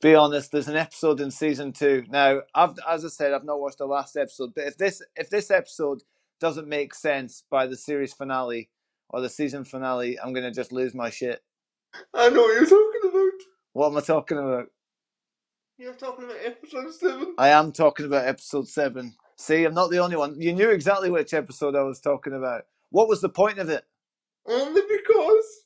[0.00, 0.52] Be honest.
[0.52, 2.04] There's an episode in season two.
[2.08, 4.52] Now, I've, as I said, I've not watched the last episode.
[4.54, 6.02] But if this if this episode
[6.40, 8.70] doesn't make sense by the series finale
[9.10, 11.42] or the season finale, I'm gonna just lose my shit.
[12.12, 13.32] I know what you're talking about.
[13.72, 14.66] What am I talking about?
[15.76, 17.34] You're talking about episode seven.
[17.36, 19.14] I am talking about episode seven.
[19.36, 20.40] See, I'm not the only one.
[20.40, 22.62] You knew exactly which episode I was talking about.
[22.90, 23.84] What was the point of it?
[24.46, 25.64] Only because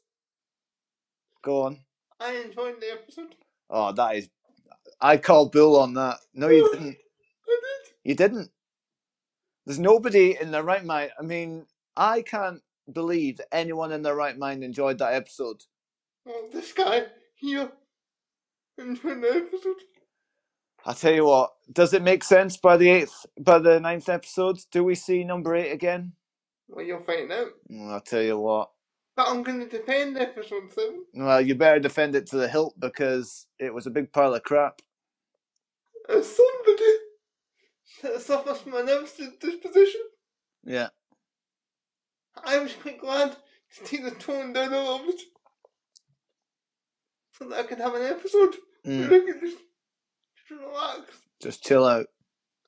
[1.43, 1.81] Go on.
[2.21, 3.35] I enjoyed the episode.
[3.71, 4.29] Oh, that is.
[5.01, 6.19] I called bull on that.
[6.35, 6.97] No, you didn't.
[7.47, 7.93] I did.
[8.05, 8.51] You didn't.
[9.67, 11.11] There's nobody in their right mind.
[11.19, 11.67] I mean,
[11.97, 15.65] I can't believe that anyone in their right mind enjoyed that episode.
[16.25, 17.71] Well, this guy here
[18.79, 19.77] enjoyed the episode.
[20.89, 24.59] I tell you what, does it make sense by the eighth, by the ninth episode?
[24.73, 26.13] Do we see number eight again?
[26.67, 27.49] Well, you'll find out.
[27.69, 28.71] Well, I'll tell you what.
[29.15, 31.05] But I'm going to defend episode seven.
[31.13, 34.43] Well, you better defend it to the hilt because it was a big pile of
[34.45, 34.81] crap.
[36.09, 36.93] As somebody
[38.03, 40.01] that suffers from a nervous disposition,
[40.65, 40.89] Yeah.
[42.43, 43.37] I was quite glad
[43.77, 45.21] to take the tone down a little bit.
[47.33, 48.55] So that I could have an episode
[48.87, 49.57] Mm, where I could just
[50.57, 51.23] relax.
[51.43, 52.07] just chill out.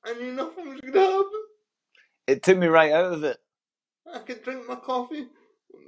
[0.05, 1.41] I knew nothing was going to happen.
[2.27, 3.37] It took me right out of it.
[4.13, 5.27] I could drink my coffee,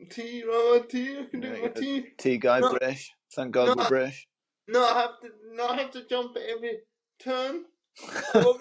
[0.10, 1.20] tea, raw tea.
[1.20, 2.06] I could Yeah, drink my tea.
[2.18, 2.70] Tea guy No.
[2.70, 3.12] British.
[3.36, 3.76] Thank God No.
[3.76, 4.28] we're British.
[4.68, 6.80] Not have to, not have to jump at every
[7.20, 7.66] turn.
[8.36, 8.54] I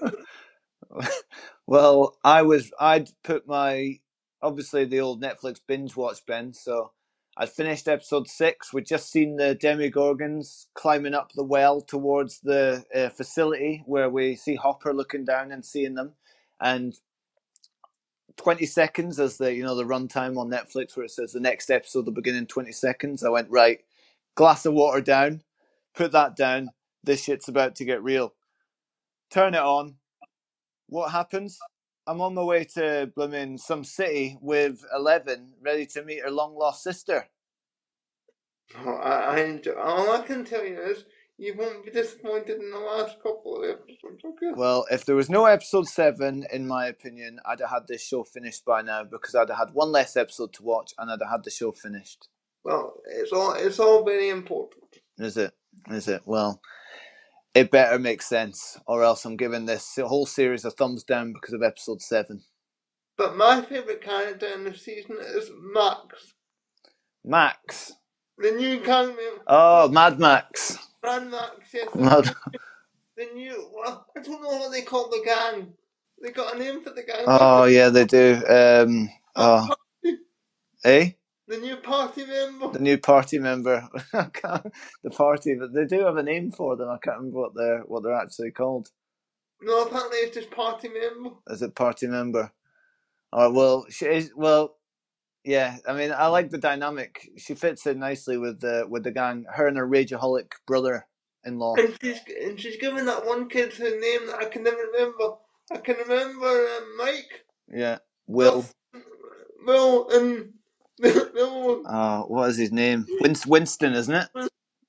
[1.67, 4.01] well, I was I'd put my
[4.43, 6.93] obviously the old Netflix binge watch Ben, so
[7.37, 8.73] I'd finished episode six.
[8.73, 14.37] We'd just seen the Demogorgons climbing up the well towards the uh, facility where we
[14.37, 16.13] see Hopper looking down and seeing them,
[16.61, 16.95] and
[18.37, 21.71] twenty seconds as the you know the runtime on Netflix where it says the next
[21.71, 23.25] episode will begin in twenty seconds.
[23.25, 23.81] I went right,
[24.35, 25.43] glass of water down,
[25.95, 26.71] put that down.
[27.03, 28.35] This shit's about to get real.
[29.31, 29.97] Turn it on
[30.89, 31.59] what happens?
[32.07, 36.57] I'm on my way to blooming some city with Eleven, ready to meet her long
[36.57, 37.29] lost sister.
[38.77, 41.05] Oh, I, I enjoy, all I can tell you is
[41.39, 44.53] you won't be disappointed in the last couple of episodes, okay?
[44.55, 48.25] Well, if there was no episode seven, in my opinion, I'd have had this show
[48.25, 51.31] finished by now because I'd have had one less episode to watch and I'd have
[51.31, 52.29] had the show finished.
[52.65, 54.85] Well, it's all it's all very important.
[55.19, 55.53] Is it?
[55.91, 56.23] Is it?
[56.25, 56.61] Well,
[57.55, 61.53] it better make sense, or else I'm giving this whole series a thumbs down because
[61.55, 62.43] of episode seven.
[63.17, 66.35] But my favourite character in the season is Max,
[67.25, 67.93] Max.
[68.39, 69.21] the new character.
[69.47, 70.79] Oh, Mad Max.
[71.03, 71.89] Brand Max, yes.
[71.93, 72.35] the Mad.
[73.17, 75.75] The new, well, I don't know what they call the gang.
[76.23, 77.25] They got a name for the gang.
[77.27, 78.43] Oh yeah, they do.
[78.49, 79.11] Um.
[79.37, 79.69] Oh,
[80.85, 81.11] eh?
[81.53, 82.73] The new party member.
[82.73, 83.87] the new party member.
[85.05, 86.89] The party, but they do have a name for them.
[86.89, 88.89] I can't remember what they're what they're actually called.
[89.61, 91.37] No, apparently it's just party member.
[91.49, 92.53] Is it party member?
[93.35, 94.33] Oh well, she is.
[94.35, 94.77] Well,
[95.45, 95.77] yeah.
[95.87, 97.29] I mean, I like the dynamic.
[97.37, 99.45] She fits in nicely with the with the gang.
[99.53, 101.75] Her and her rageaholic brother-in-law.
[101.77, 105.35] And she's and she's given that one kid her name that I can never remember.
[105.71, 108.65] I can remember um, Mike, Yeah, Will.
[109.67, 110.45] Will, and Will.
[111.05, 113.07] Oh, what is his name?
[113.23, 114.29] Winst- Winston, isn't it?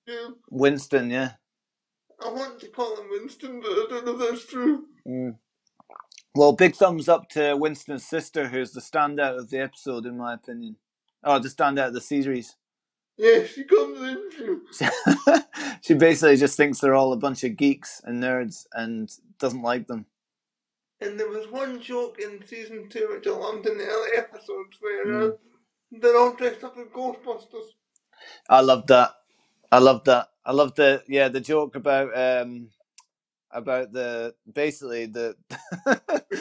[0.07, 0.27] yeah.
[0.49, 1.09] Winston.
[1.09, 1.31] Yeah.
[2.23, 4.85] I want to call him Winston, but I don't know if that's true.
[5.07, 5.35] Mm.
[6.35, 10.33] Well, big thumbs up to Winston's sister, who's the standout of the episode, in my
[10.33, 10.77] opinion.
[11.23, 12.55] Oh, the standout of the series.
[13.17, 14.61] Yeah, she comes in too.
[15.81, 19.87] she basically just thinks they're all a bunch of geeks and nerds and doesn't like
[19.87, 20.05] them.
[21.01, 24.77] And there was one joke in season two which I loved in the early episodes
[24.79, 25.37] where Mm.
[26.01, 27.69] They're all dressed up in Ghostbusters.
[28.49, 29.12] I loved that.
[29.71, 30.29] I loved that.
[30.45, 32.69] I loved the yeah the joke about um
[33.51, 35.36] about the basically the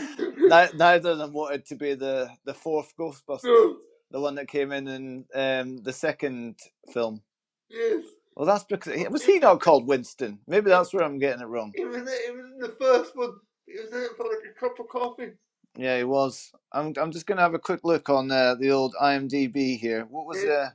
[0.49, 3.77] ni- neither of them wanted to be the the fourth Ghostbuster,
[4.11, 6.57] the one that came in in um the second
[6.93, 7.23] film.
[7.71, 8.05] yes.
[8.37, 10.41] Well, that's because was he not called Winston?
[10.47, 11.73] Maybe that's where I'm getting it wrong.
[11.75, 13.35] It was, it was in the first one.
[13.67, 15.33] It was in it for like a cup of coffee.
[15.77, 16.53] Yeah, he was.
[16.73, 20.07] I'm I'm just gonna have a quick look on uh, the old IMDb here.
[20.11, 20.71] What was uh,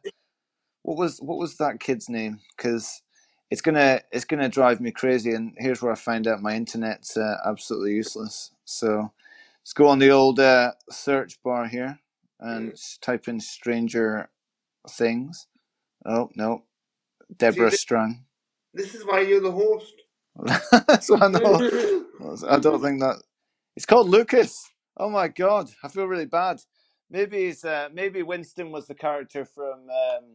[0.83, 2.39] what was what was that kid's name?
[2.57, 3.01] Because
[3.51, 5.33] it's gonna it's gonna drive me crazy.
[5.33, 8.51] And here's where I find out my internet's uh, absolutely useless.
[8.65, 9.13] So
[9.61, 11.99] let's go on the old uh, search bar here
[12.39, 14.29] and s- type in Stranger
[14.89, 15.47] Things.
[16.05, 16.63] Oh no,
[17.37, 18.25] Deborah this- Strang.
[18.73, 19.93] This is why you're the host.
[20.87, 21.61] That's what I know.
[22.49, 23.21] I don't think that
[23.75, 24.69] it's called Lucas.
[24.99, 26.61] Oh my god, I feel really bad.
[27.09, 30.25] Maybe it's uh, maybe Winston was the character from um,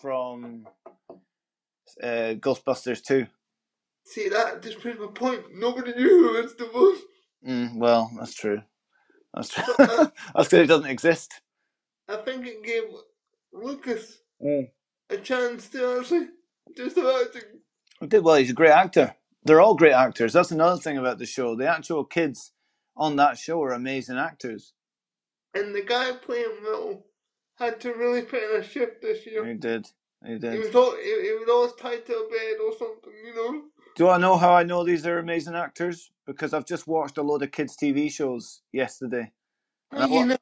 [0.00, 0.66] from
[2.02, 3.26] uh, Ghostbusters 2.
[4.04, 5.42] See that just proves my point.
[5.54, 7.00] Nobody knew who Winston was.
[7.46, 8.62] Mm, well, that's true.
[9.34, 9.64] That's true.
[9.78, 11.40] Uh, that's because it doesn't exist.
[12.08, 12.84] I think it gave
[13.52, 14.68] Lucas Mm.
[15.08, 16.26] a chance to actually
[16.74, 17.60] do some acting.
[18.02, 18.34] It did well.
[18.36, 19.16] He's a great actor.
[19.44, 20.34] They're all great actors.
[20.34, 21.56] That's another thing about the show.
[21.56, 22.52] The actual kids
[22.96, 24.74] on that show are amazing actors.
[25.54, 27.04] And the guy playing Will
[27.58, 29.46] had to really put in a shift this year.
[29.46, 29.88] He did.
[30.24, 30.52] He did.
[30.52, 33.62] He was all, he, he was always tied to a bed or something, you know.
[33.96, 36.10] Do I know how I know these are amazing actors?
[36.26, 39.32] Because I've just watched a load of kids' TV shows yesterday.
[39.92, 40.40] And I And wa- you, never,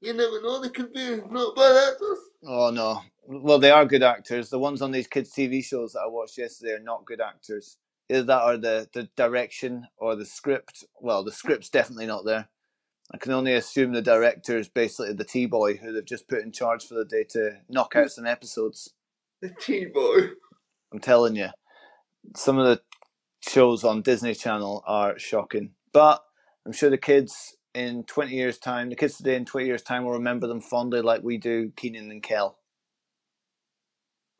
[0.00, 2.18] you never know, they could be not bad actors.
[2.46, 3.02] Oh no.
[3.26, 4.50] Well, they are good actors.
[4.50, 7.78] The ones on these kids' TV shows that I watched yesterday are not good actors.
[8.10, 10.84] Either that or the, the direction or the script.
[11.00, 12.48] Well, the script's definitely not there.
[13.12, 16.42] I can only assume the director is basically the T boy who they've just put
[16.42, 18.00] in charge for the day to knock hmm.
[18.00, 18.94] out some episodes.
[19.40, 20.32] The T-boy.
[20.92, 21.48] I'm telling you,
[22.36, 22.82] some of the
[23.48, 25.70] shows on Disney Channel are shocking.
[25.92, 26.22] But
[26.66, 30.04] I'm sure the kids in 20 years' time, the kids today in 20 years' time
[30.04, 32.58] will remember them fondly like we do Kenan and Kel.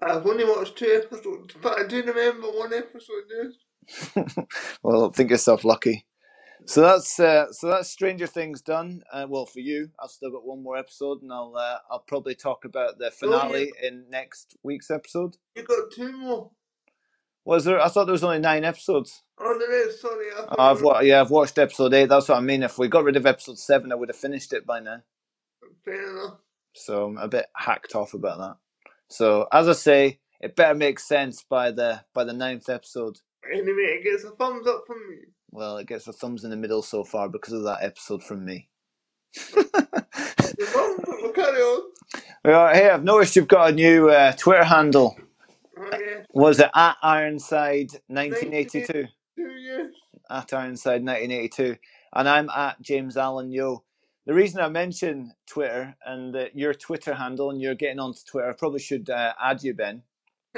[0.02, 4.36] I've only watched two episodes, but I do remember one episode, yes.
[4.82, 6.06] well, think yourself lucky.
[6.66, 9.02] So that's uh, so that's Stranger Things done.
[9.12, 12.34] Uh, well, for you, I've still got one more episode, and I'll uh, I'll probably
[12.34, 15.36] talk about the finale in next week's episode.
[15.56, 16.50] You got two more.
[17.46, 17.80] Was there?
[17.80, 19.22] I thought there was only nine episodes.
[19.38, 20.26] Oh, there is, sorry.
[20.38, 22.10] I Oh, I've wa- yeah, I've watched episode eight.
[22.10, 22.62] That's what I mean.
[22.62, 24.98] If we got rid of episode seven, I would have finished it by now.
[25.84, 26.34] Fair enough.
[26.74, 28.56] So I'm a bit hacked off about that.
[29.10, 33.18] So as I say, it better make sense by the by the ninth episode.
[33.52, 35.16] Anyway, it gets a thumbs up from me.
[35.50, 38.44] Well, it gets a thumbs in the middle so far because of that episode from
[38.44, 38.68] me.
[39.34, 41.82] The thumbs up, will carry on.
[42.42, 45.14] Hey, I've noticed you've got a new uh, Twitter handle.
[45.78, 46.22] Oh, yeah.
[46.32, 49.06] Was it at Ironside 1982?
[49.36, 49.94] Two years.
[50.30, 51.76] At Ironside 1982.
[52.14, 53.84] And I'm at James Allen Yo.
[54.30, 58.48] The reason I mention Twitter and uh, your Twitter handle and you're getting onto Twitter,
[58.48, 60.04] I probably should uh, add you, Ben.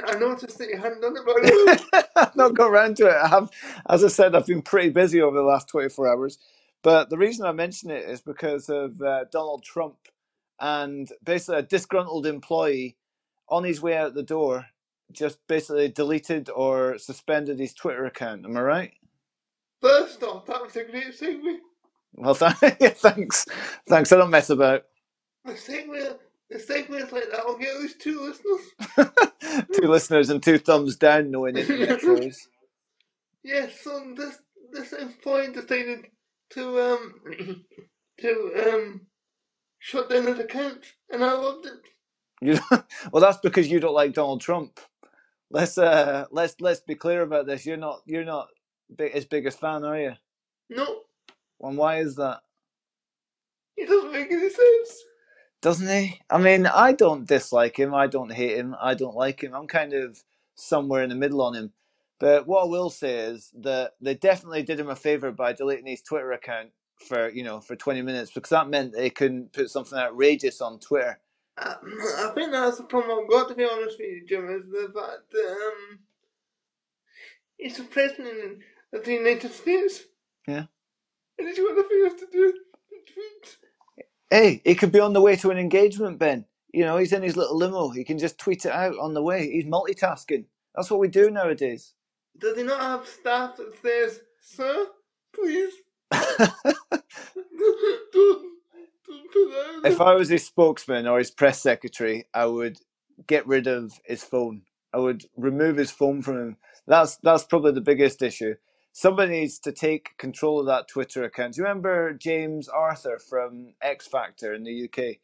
[0.05, 3.15] I noticed that you hadn't done it, but I've not got around to it.
[3.15, 3.49] I have,
[3.89, 6.37] as I said, I've been pretty busy over the last 24 hours.
[6.83, 9.97] But the reason I mention it is because of uh, Donald Trump
[10.59, 12.95] and basically a disgruntled employee
[13.49, 14.67] on his way out the door
[15.11, 18.45] just basically deleted or suspended his Twitter account.
[18.45, 18.93] Am I right?
[19.81, 21.57] first off, that was a great segue.
[22.15, 23.45] Well, th- yeah, thanks.
[23.87, 24.11] Thanks.
[24.11, 24.83] I don't mess about.
[25.45, 26.17] The segue,
[26.49, 27.39] the segue is like that.
[27.45, 29.67] I'll get at least two listeners.
[29.73, 32.47] two listeners and two thumbs down, knowing internet trolls.
[33.43, 34.39] Yes, so this
[34.71, 36.07] this employee decided
[36.51, 37.21] to um
[38.19, 39.01] to um
[39.79, 41.81] shut down his account, and I loved it.
[42.41, 42.59] You,
[43.11, 44.79] well, that's because you don't like Donald Trump.
[45.51, 47.65] Let's uh, let's let's be clear about this.
[47.65, 48.47] You're not you're not
[48.95, 50.13] big, his biggest fan, are you?
[50.69, 51.01] No,
[51.63, 52.41] And why is that?
[53.77, 55.03] it doesn't make any sense.
[55.61, 56.19] Doesn't he?
[56.29, 57.93] I mean, I don't dislike him.
[57.93, 58.75] I don't hate him.
[58.81, 59.53] I don't like him.
[59.55, 60.21] I'm kind of
[60.55, 61.73] somewhere in the middle on him.
[62.19, 65.87] But what I will say is that they definitely did him a favor by deleting
[65.87, 66.69] his Twitter account
[67.07, 70.79] for you know for 20 minutes because that meant they couldn't put something outrageous on
[70.79, 71.19] Twitter.
[71.57, 71.75] I,
[72.19, 74.91] I think that's the problem I've got to be honest with you, Jim, is the
[74.93, 75.99] fact that um
[77.57, 78.59] he's the president
[78.93, 80.03] of the United States.
[80.47, 80.65] Yeah.
[81.39, 82.53] And he's got nothing else to do
[83.13, 83.57] tweet.
[84.29, 86.45] Hey, he could be on the way to an engagement, Ben.
[86.73, 87.89] You know, he's in his little limo.
[87.89, 89.49] He can just tweet it out on the way.
[89.51, 90.45] He's multitasking.
[90.75, 91.93] That's what we do nowadays.
[92.37, 94.87] Does he not have staff that says, Sir,
[95.35, 95.73] please
[96.11, 96.41] don't,
[98.13, 102.79] don't put that out if I was his spokesman or his press secretary, I would
[103.27, 104.63] get rid of his phone.
[104.93, 106.57] I would remove his phone from him.
[106.87, 108.55] That's that's probably the biggest issue.
[108.95, 111.55] Somebody needs to take control of that Twitter account.
[111.55, 115.17] Do you remember James Arthur from X Factor in the UK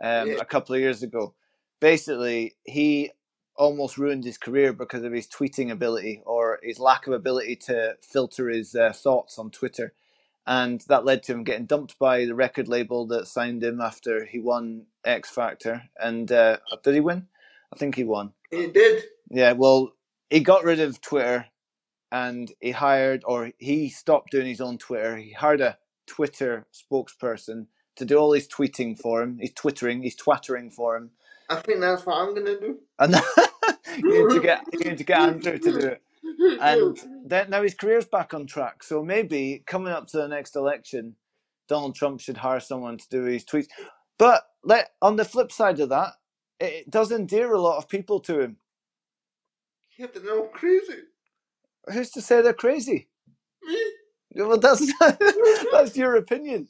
[0.00, 0.34] um, Yeah.
[0.40, 1.34] a couple of years ago?
[1.80, 3.10] Basically, he
[3.56, 7.96] almost ruined his career because of his tweeting ability or his lack of ability to
[8.00, 9.92] filter his uh, thoughts on Twitter.
[10.46, 14.24] And that led to him getting dumped by the record label that signed him after
[14.24, 15.82] he won X Factor.
[15.98, 17.26] And uh, did he win?
[17.72, 18.34] I think he won.
[18.52, 19.02] He did.
[19.28, 19.94] Yeah, well,
[20.30, 21.46] he got rid of Twitter
[22.12, 25.16] and he hired, or he stopped doing his own Twitter.
[25.16, 29.38] He hired a Twitter spokesperson to do all his tweeting for him.
[29.40, 31.10] He's twittering, he's twattering for him.
[31.48, 32.78] I think that's what I'm gonna do.
[32.98, 33.14] And
[33.98, 36.02] you need to get you need to get Andrew to do it.
[36.60, 38.82] and then now his career's back on track.
[38.82, 41.16] So maybe coming up to the next election,
[41.68, 43.68] Donald Trump should hire someone to do his tweets.
[44.18, 46.14] But let on the flip side of that,
[46.60, 48.56] it does endear a lot of people to him.
[49.96, 51.02] yeah, but they're all crazy.
[51.92, 53.08] Who's to say they're crazy?
[53.62, 53.92] Me?
[54.34, 54.92] Well, that's
[55.72, 56.68] that's your opinion.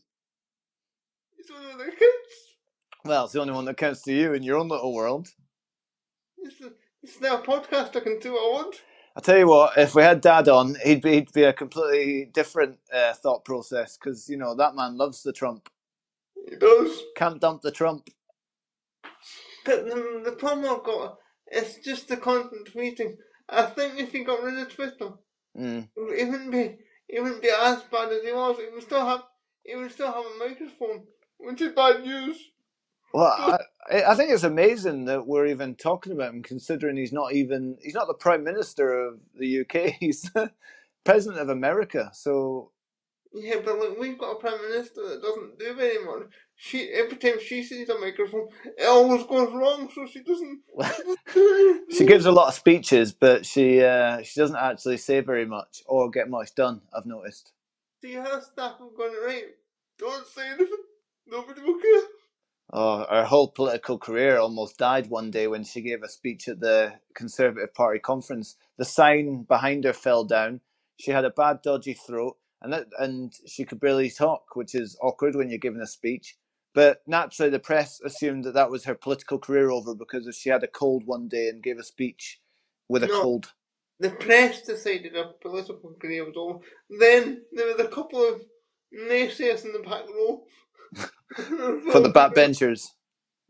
[1.37, 2.57] He's one of the kids.
[3.05, 5.29] Well, it's the only one that counts to you in your own little world.
[6.39, 6.57] It's,
[7.03, 8.83] it's now a podcast I can do what I want.
[9.17, 12.29] I tell you what, if we had Dad on, he'd be, he'd be a completely
[12.35, 15.71] different uh, thought process because you know that man loves the Trump.
[16.49, 17.03] He does.
[17.17, 18.11] Can't dump the Trump.
[19.65, 21.19] But the, the problem I've got
[21.51, 23.17] is just the constant tweeting.
[23.49, 25.11] I think if he got rid of Twitter,
[25.59, 25.89] Mm.
[25.97, 26.79] it wouldn't be
[27.09, 28.59] it wouldn't be as bad as he was.
[28.61, 29.25] It would still have
[29.65, 31.07] it would still have a microphone,
[31.39, 32.39] which is bad news.
[33.13, 33.59] Well,
[33.91, 37.79] I, I think it's amazing that we're even talking about him, considering he's not even
[37.83, 39.95] he's not the prime minister of the UK.
[40.01, 40.31] He's
[41.05, 42.11] president of America.
[42.15, 42.73] So
[43.35, 46.29] Yeah, but look, we've got a prime minister that doesn't do very much.
[46.57, 48.49] She every time she sees a microphone,
[48.79, 49.91] it always goes wrong.
[49.95, 50.61] So she doesn't.
[51.93, 55.83] she gives a lot of speeches, but she uh, she doesn't actually say very much
[55.87, 56.83] or get much done.
[56.97, 57.53] I've noticed.
[58.03, 59.45] See her staff have gone right.
[59.99, 60.85] Don't say anything.
[61.27, 62.03] Nobody will care.
[62.73, 66.61] Oh, her whole political career almost died one day when she gave a speech at
[66.61, 68.57] the Conservative Party conference.
[68.77, 70.61] The sign behind her fell down.
[70.99, 72.37] She had a bad, dodgy throat,
[72.67, 76.37] and that, and she could barely talk, which is awkward when you're giving a speech.
[76.75, 80.65] But naturally, the press assumed that that was her political career over because she had
[80.65, 82.41] a cold one day and gave a speech
[82.91, 83.23] with a No.
[83.23, 83.53] cold.
[84.01, 86.61] The press decided her political career was over.
[87.01, 88.43] Then there was a couple of
[88.95, 90.45] naysayers in the back row.
[91.93, 92.89] For the backbenchers.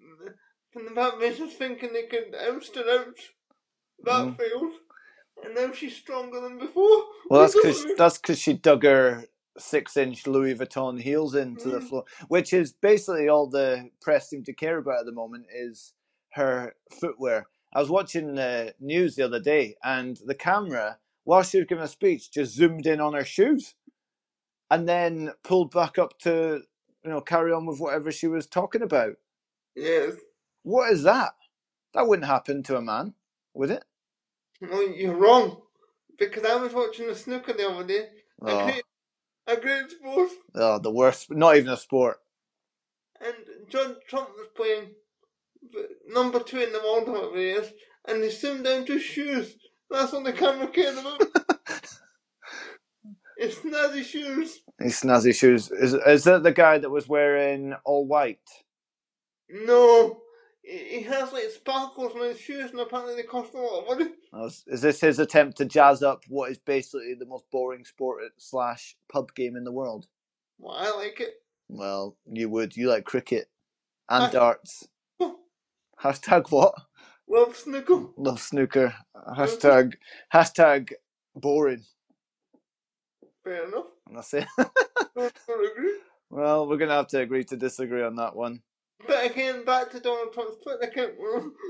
[0.72, 3.18] From the backbenchers thinking they could oust her out.
[4.04, 4.38] That Mm.
[4.38, 4.72] failed.
[5.46, 7.04] And now she's stronger than before.
[7.30, 9.26] Well, that's because that's because she dug her
[9.58, 11.88] six-inch Louis Vuitton heels into the Mm.
[11.88, 15.94] floor, which is basically all the press seem to care about at the moment is
[16.32, 17.46] her footwear.
[17.72, 21.84] I was watching the news the other day, and the camera, while she was giving
[21.84, 23.74] a speech, just zoomed in on her shoes,
[24.70, 26.62] and then pulled back up to
[27.04, 29.14] you know carry on with whatever she was talking about.
[29.76, 30.14] Yes.
[30.64, 31.34] What is that?
[31.94, 33.14] That wouldn't happen to a man,
[33.54, 33.84] would it?
[34.60, 35.62] No, you're wrong.
[36.18, 38.08] Because I was watching the snooker the other day.
[38.42, 38.82] A Oh, great,
[39.46, 40.30] a great sport.
[40.54, 41.30] oh the worst.
[41.30, 42.18] Not even a sport.
[43.20, 43.34] And
[43.68, 44.90] Judd Trump was playing
[46.08, 47.72] number two in the world, however he is,
[48.06, 49.56] and he zoomed down to his shoes.
[49.90, 51.22] That's what the camera cared about.
[53.38, 54.60] His snazzy shoes.
[54.78, 55.70] These snazzy shoes.
[55.70, 58.38] Is is that the guy that was wearing all white?
[59.50, 60.22] No.
[60.66, 64.10] He has like sparkles on his shoes, and apparently they cost a lot of money.
[64.44, 68.22] Is is this his attempt to jazz up what is basically the most boring sport
[68.26, 70.08] uh, slash pub game in the world?
[70.58, 71.34] Well, I like it.
[71.68, 72.76] Well, you would.
[72.76, 73.48] You like cricket
[74.10, 74.86] and darts.
[76.02, 76.74] Hashtag what?
[77.28, 78.06] Love snooker.
[78.16, 78.94] Love snooker.
[79.36, 79.94] Hashtag
[80.34, 80.92] hashtag
[81.34, 81.84] boring.
[83.42, 83.86] Fair enough.
[84.08, 84.46] And that's it.
[84.58, 84.64] I
[85.16, 85.98] don't agree.
[86.28, 88.60] well, we're gonna have to agree to disagree on that one.
[89.06, 91.14] But again, back to Donald Trump's Twitter account.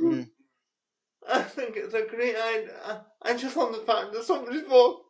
[0.02, 0.28] Mm.
[1.28, 3.04] I think it's a great idea.
[3.22, 5.02] I, just love the fact that somebody's thought,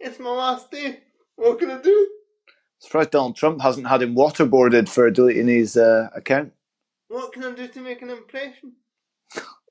[0.00, 1.00] it's my last day.
[1.36, 2.08] What can I do?
[2.78, 6.52] Surprised Donald Trump hasn't had him waterboarded for deleting his uh, account.
[7.08, 8.72] What can I do to make an impression?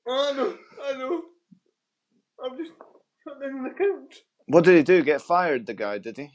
[0.08, 1.22] I know, I know.
[2.44, 2.72] I've just
[3.24, 4.14] shut down an account.
[4.46, 5.02] What did he do?
[5.02, 5.66] Get fired?
[5.66, 6.30] The guy did he?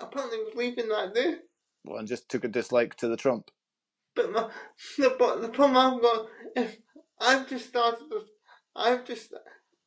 [0.00, 1.36] Apparently, he was leaving that day.
[1.84, 3.50] Well, and just took a dislike to the Trump.
[4.18, 4.48] But my,
[4.98, 6.76] the, but the problem I've got is
[7.20, 8.24] I've just started this.
[8.74, 9.32] I've just,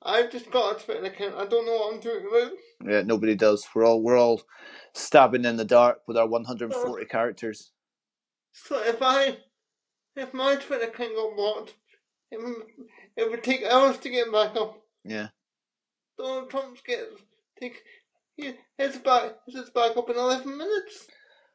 [0.02, 1.36] I've just got a Twitter account.
[1.36, 2.90] I don't know what I'm doing with it.
[2.90, 3.68] Yeah, nobody does.
[3.76, 4.42] We're all we're all
[4.94, 7.72] stabbing in the dark with our 140 characters.
[8.54, 9.38] So if I,
[10.16, 11.76] if my Twitter account got blocked,
[12.32, 12.56] it would,
[13.18, 14.78] it would take hours to get back up.
[15.04, 15.28] Yeah.
[16.18, 17.22] Donald Trump's gets
[17.60, 17.82] take
[18.38, 21.08] he, his back his back up in eleven minutes.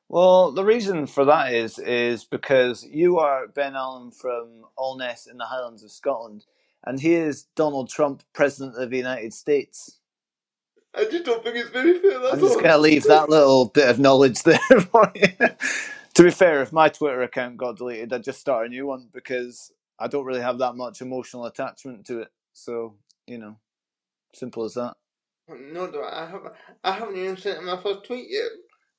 [0.09, 5.37] Well, the reason for that is is because you are Ben Allen from Alness in
[5.37, 6.45] the Highlands of Scotland,
[6.85, 9.99] and he is Donald Trump, President of the United States.
[10.95, 12.21] I just don't think it's very fair.
[12.21, 12.61] That's I'm just all.
[12.61, 14.59] going to leave that little bit of knowledge there
[14.91, 15.29] for you.
[16.15, 19.09] to be fair, if my Twitter account got deleted, I'd just start a new one
[19.13, 22.29] because I don't really have that much emotional attachment to it.
[22.55, 22.95] So,
[23.27, 23.59] you know,
[24.33, 24.95] simple as that.
[25.49, 26.25] No, do I?
[26.25, 26.55] I haven't.
[26.83, 28.51] I haven't even sent him my first tweet yet.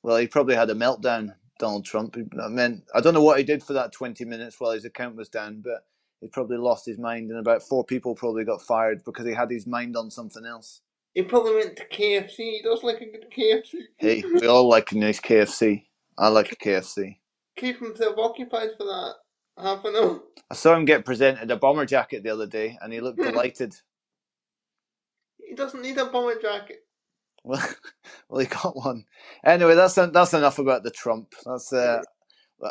[0.07, 2.15] Well, he probably had a meltdown, Donald Trump.
[2.41, 5.17] I mean, I don't know what he did for that 20 minutes while his account
[5.17, 5.83] was down, but
[6.21, 9.51] he probably lost his mind, and about four people probably got fired because he had
[9.51, 10.79] his mind on something else.
[11.13, 12.37] He probably went to KFC.
[12.37, 13.81] He does like a good KFC.
[13.97, 15.83] Hey, we all like a nice KFC.
[16.17, 17.17] I like a KFC.
[17.57, 19.15] Keep himself occupied for that
[19.57, 20.21] half an hour.
[20.49, 23.75] I saw him get presented a bomber jacket the other day, and he looked delighted.
[25.45, 26.86] He doesn't need a bomber jacket.
[27.47, 27.67] Well,
[28.29, 29.05] well, he got one.
[29.43, 31.33] Anyway, that's that's enough about the Trump.
[31.45, 32.01] That's uh,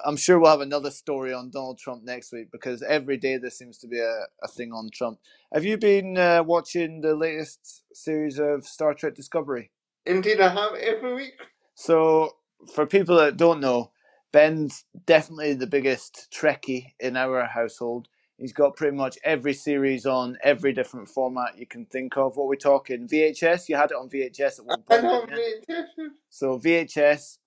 [0.04, 3.50] I'm sure we'll have another story on Donald Trump next week because every day there
[3.50, 5.18] seems to be a, a thing on Trump.
[5.52, 9.70] Have you been uh, watching the latest series of Star Trek Discovery?
[10.04, 11.40] Indeed, I have every week.
[11.74, 12.36] So,
[12.74, 13.92] for people that don't know,
[14.32, 18.08] Ben's definitely the biggest Trekkie in our household.
[18.38, 22.36] He's got pretty much every series on every different format you can think of.
[22.36, 23.68] What we're talking VHS.
[23.68, 25.30] You had it on VHS at one point.
[25.30, 25.84] VHS,
[26.28, 27.38] So VHS,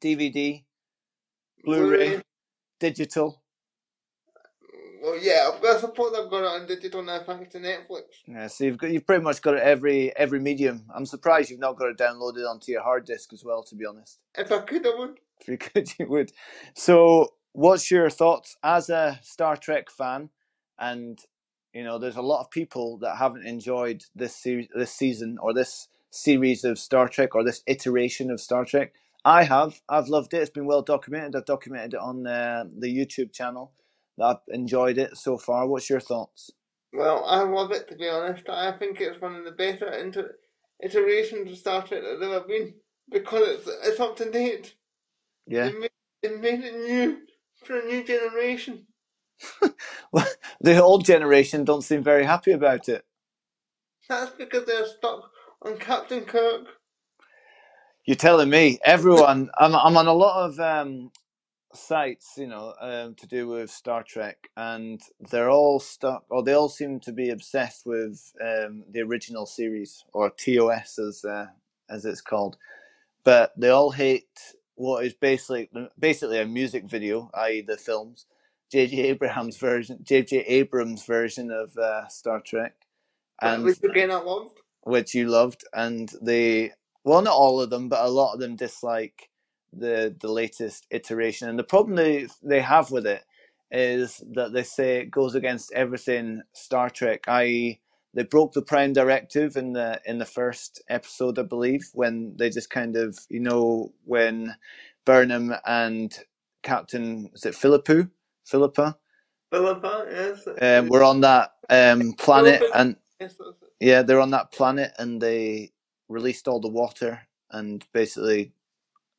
[0.00, 0.64] DVD,
[1.64, 2.22] Blu-ray,
[2.80, 3.42] digital.
[5.02, 8.02] Well, yeah, I suppose I've got it on digital now thanks to Netflix.
[8.26, 10.84] Yeah, so you've got you've pretty much got it every every medium.
[10.94, 13.62] I'm surprised you've not got it downloaded onto your hard disk as well.
[13.64, 15.18] To be honest, If I could, I would.
[15.40, 16.32] if you could, you would.
[16.74, 20.28] So, what's your thoughts as a Star Trek fan?
[20.78, 21.18] And
[21.72, 25.88] you know, there's a lot of people that haven't enjoyed this this season, or this
[26.10, 28.92] series of Star Trek, or this iteration of Star Trek.
[29.24, 29.80] I have.
[29.88, 30.38] I've loved it.
[30.38, 31.34] It's been well documented.
[31.34, 33.72] I've documented it on uh, the YouTube channel.
[34.20, 35.66] I've enjoyed it so far.
[35.66, 36.50] What's your thoughts?
[36.92, 38.48] Well, I love it to be honest.
[38.48, 40.36] I think it's one of the better inter-
[40.82, 42.74] iterations of Star Trek that there have been
[43.10, 44.74] because it's it's up to date.
[45.46, 45.68] Yeah.
[45.68, 45.90] They made,
[46.22, 47.18] they made it new
[47.66, 48.86] for a new generation.
[50.12, 50.26] Well,
[50.60, 53.04] the old generation don't seem very happy about it.
[54.08, 55.30] That's because they're stuck
[55.62, 56.66] on Captain Kirk.
[58.06, 59.50] You're telling me everyone.
[59.58, 61.10] I'm I'm on a lot of um,
[61.74, 65.00] sites, you know, um, to do with Star Trek, and
[65.30, 70.04] they're all stuck, or they all seem to be obsessed with um, the original series,
[70.12, 71.46] or TOS as uh,
[71.90, 72.56] as it's called.
[73.24, 74.28] But they all hate
[74.76, 75.68] what is basically
[75.98, 78.26] basically a music video, i.e., the films.
[78.70, 78.96] J.J.
[79.02, 80.38] Abrams version, J.J.
[80.38, 82.74] Abrams version of uh, Star Trek,
[83.40, 84.58] and which again I loved.
[84.82, 86.72] which you loved, and they
[87.04, 89.30] well, not all of them, but a lot of them dislike
[89.72, 91.48] the the latest iteration.
[91.48, 93.24] And the problem they they have with it
[93.70, 97.80] is that they say it goes against everything Star Trek, i.e.,
[98.16, 102.48] they broke the Prime Directive in the in the first episode, I believe, when they
[102.48, 104.56] just kind of you know when
[105.04, 106.18] Burnham and
[106.62, 108.10] Captain is it Philippou
[108.44, 108.96] Philippa
[109.52, 110.48] Philippa, yes.
[110.60, 113.68] um, were on that um, planet Philippa- and yes, that's it.
[113.80, 115.72] yeah, they're on that planet and they
[116.08, 118.52] released all the water and basically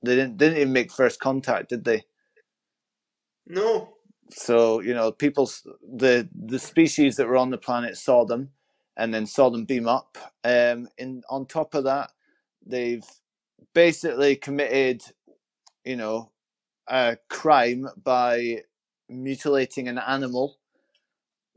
[0.04, 2.04] they didn't didn't even make first contact, did they?
[3.46, 3.94] No.
[4.32, 5.50] So you know, people
[5.82, 8.50] the the species that were on the planet saw them
[8.98, 10.18] and then saw them beam up.
[10.44, 12.12] Um, and on top of that,
[12.66, 13.06] they've
[13.74, 15.04] basically committed,
[15.86, 16.32] you know,
[16.88, 18.64] a crime by
[19.08, 20.58] mutilating an animal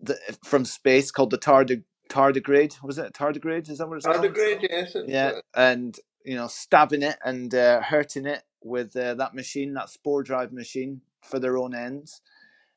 [0.03, 2.83] that, from space called the tardig tardigrade.
[2.83, 3.71] Was it a tardigrade?
[3.71, 4.19] Is that what it's called?
[4.19, 4.95] Tardigrade, yes.
[5.07, 9.89] Yeah, and you know, stabbing it and uh, hurting it with uh, that machine, that
[9.89, 12.21] spore drive machine, for their own ends.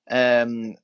[0.10, 0.76] Um,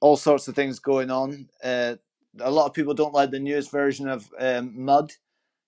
[0.00, 1.48] all sorts of things going on.
[1.62, 1.96] Uh,
[2.40, 5.12] a lot of people don't like the newest version of um, Mudd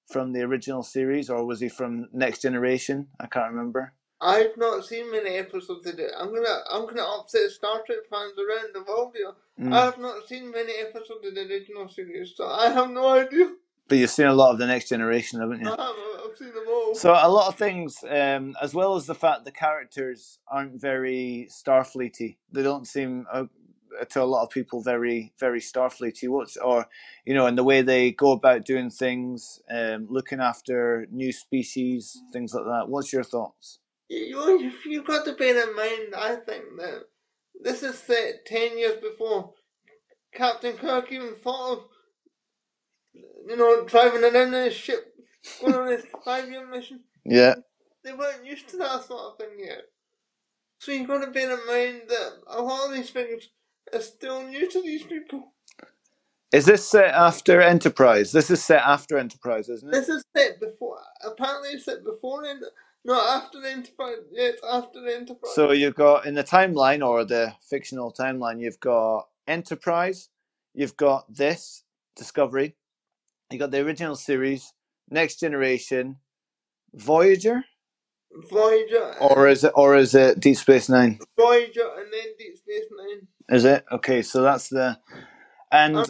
[0.06, 3.08] from the original series, or was he from Next Generation?
[3.18, 3.94] I can't remember.
[4.20, 6.10] I've not seen many episodes of it.
[6.18, 9.32] I'm gonna I'm gonna upset Star Trek fans around the world here.
[9.58, 9.74] Mm.
[9.74, 13.54] I have not seen many episodes of the original series, so I have no idea.
[13.88, 15.66] But you've seen a lot of the Next Generation, haven't you?
[15.66, 15.94] I have,
[16.30, 16.94] I've seen them all.
[16.94, 21.48] So a lot of things, um, as well as the fact the characters aren't very
[21.50, 22.36] Starfleety.
[22.52, 23.46] They don't seem uh,
[24.10, 26.28] to a lot of people very very Starfleety.
[26.28, 26.86] What's or
[27.26, 32.18] you know, in the way they go about doing things, um, looking after new species,
[32.32, 32.88] things like that.
[32.88, 33.80] What's your thoughts?
[34.10, 37.04] You, you, you've got to bear in mind, I think, that
[37.62, 39.54] this is set 10 years before
[40.34, 41.84] Captain Kirk even thought of,
[43.48, 45.14] you know, driving around in his ship,
[45.60, 47.00] going on his five year mission.
[47.24, 47.56] Yeah,
[48.04, 49.82] They weren't used to that sort of thing yet.
[50.78, 53.48] So you've got to bear in mind that a lot of these things
[53.94, 55.52] are still new to these people.
[56.52, 58.32] is this set after Enterprise?
[58.32, 59.92] This is set after Enterprise, isn't it?
[59.92, 62.64] This is set before, apparently it's set before, Ent-
[63.04, 65.54] not after the Enterprise, yeah, it's after the Enterprise.
[65.54, 70.28] So you've got in the timeline or the fictional timeline, you've got Enterprise,
[70.74, 71.84] you've got this
[72.16, 72.76] Discovery,
[73.50, 74.74] you got the original series,
[75.08, 76.16] Next Generation,
[76.94, 77.64] Voyager,
[78.50, 81.18] Voyager, or is it or is it Deep Space Nine?
[81.38, 83.26] Voyager, and then Deep Space Nine.
[83.50, 84.22] Is it okay?
[84.22, 84.98] So that's the
[85.72, 86.06] and Um,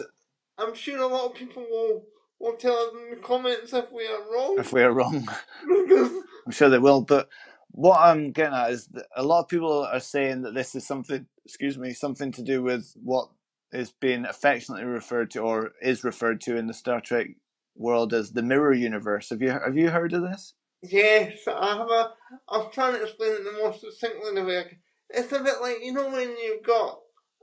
[0.57, 2.05] I'm sure a lot of people will
[2.39, 4.55] will tell us in the comments if we are wrong.
[4.59, 5.27] if we're wrong,
[6.45, 7.01] I'm sure they will.
[7.01, 7.29] But
[7.71, 10.85] what I'm getting at is that a lot of people are saying that this is
[10.85, 13.29] something, excuse me, something to do with what
[13.71, 17.27] is being affectionately referred to or is referred to in the Star Trek
[17.75, 19.29] world as the mirror universe.
[19.29, 20.53] Have you have you heard of this?
[20.83, 22.11] yes, I have a.
[22.49, 24.79] I'm trying to explain it the most succinctly way I can.
[25.09, 26.99] It's a bit like you know when you've got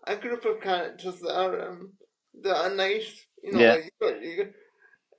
[0.07, 1.93] a group of characters that are um,
[2.43, 3.73] that are nice, you know, Yeah.
[3.75, 4.47] like you got, you got,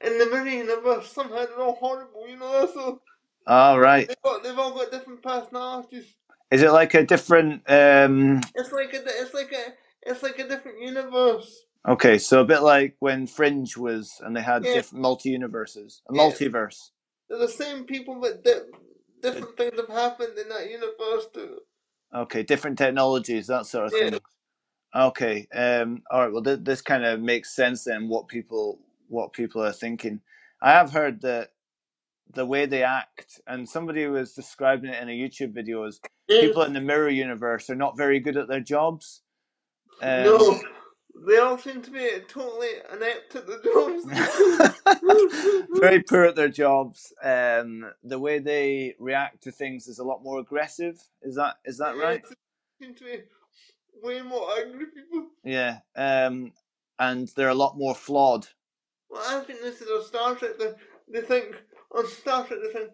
[0.01, 2.69] in the somehow they're all horrible, you know.
[2.73, 3.01] So
[3.47, 4.07] All right.
[4.07, 6.05] they've got they've all got different personalities.
[6.51, 7.69] Is it like a different?
[7.69, 9.73] um It's like a it's like a
[10.03, 11.65] it's like a different universe.
[11.87, 14.75] Okay, so a bit like when Fringe was, and they had Yeah.
[14.75, 16.21] different multi universes, a Yeah.
[16.21, 16.91] multiverse.
[17.29, 18.61] They're the same people, but di-
[19.21, 21.59] different things have happened in that universe too.
[22.13, 24.09] Okay, different technologies, that sort of Yeah.
[24.11, 24.19] thing.
[24.95, 26.33] Okay, um, all right.
[26.33, 28.09] Well, th- this kind of makes sense then.
[28.09, 30.21] What people what people are thinking.
[30.61, 31.49] I have heard that
[32.33, 35.99] the way they act, and somebody was describing it in a YouTube video is
[36.39, 39.21] people in the mirror universe are not very good at their jobs.
[40.01, 40.59] Um, no,
[41.27, 45.69] they all seem to be totally inept at the jobs.
[45.79, 47.13] very poor at their jobs.
[47.23, 50.99] Um, the way they react to things is a lot more aggressive.
[51.21, 52.21] Is that is that right?
[52.79, 53.17] They seem to be
[54.03, 55.27] way more angry people.
[55.43, 55.79] Yeah.
[55.95, 56.53] Um,
[56.97, 58.47] and they're a lot more flawed.
[59.09, 60.51] Well, I think this is a Star Trek.
[60.59, 60.73] They,
[61.11, 61.61] they think
[61.95, 62.59] on Star Trek.
[62.63, 62.91] They think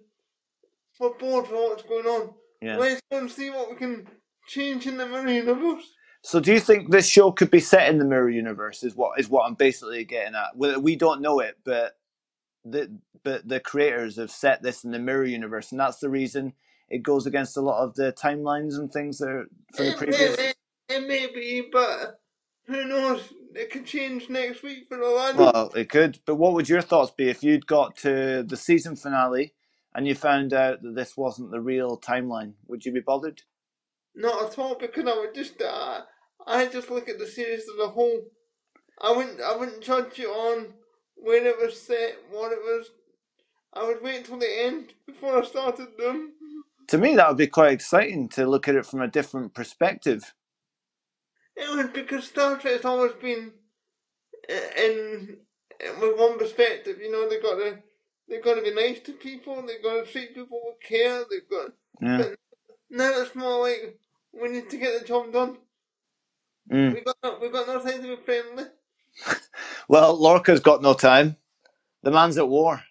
[0.99, 2.33] we're bored for what's going on.
[2.61, 2.77] Yeah.
[2.77, 4.07] Let's go and see what we can
[4.47, 5.83] change in the mirror universe.
[6.21, 8.83] So do you think this show could be set in the mirror universe?
[8.83, 10.55] Is what is what I'm basically getting at.
[10.55, 11.97] We, we don't know it, but
[12.63, 16.53] the but the creators have set this in the mirror universe, and that's the reason
[16.89, 19.45] it goes against a lot of the timelines and things that are
[19.75, 20.53] for the previous.
[20.89, 22.19] It may be, but
[22.67, 23.33] who knows?
[23.53, 25.51] It could change next week for all I know.
[25.53, 26.19] Well, it could.
[26.25, 29.53] But what would your thoughts be if you'd got to the season finale
[29.93, 32.53] and you found out that this wasn't the real timeline?
[32.67, 33.43] Would you be bothered?
[34.13, 36.01] Not at all, because I would just, uh,
[36.45, 38.21] I just look at the series as a whole.
[39.01, 40.73] I wouldn't, I wouldn't judge it on
[41.15, 42.91] when it was set, what it was.
[43.73, 46.33] I would wait till the end before I started them.
[46.89, 50.33] To me, that would be quite exciting to look at it from a different perspective.
[51.55, 53.53] It was because Star Trek's always been
[54.49, 55.37] uh, in,
[55.79, 56.97] in with one perspective.
[57.01, 57.79] You know, they've got to
[58.29, 59.61] they've got to be nice to people.
[59.65, 61.23] they've got to treat people with care.
[61.29, 62.35] They've got Yeah.
[62.89, 63.97] now it's more like
[64.33, 65.57] we need to get the job done.
[66.71, 66.93] Mm.
[66.95, 68.65] We got no, we got no time to be friendly.
[69.87, 71.37] Well, Lorca's got no time.
[72.01, 72.81] The man's at war.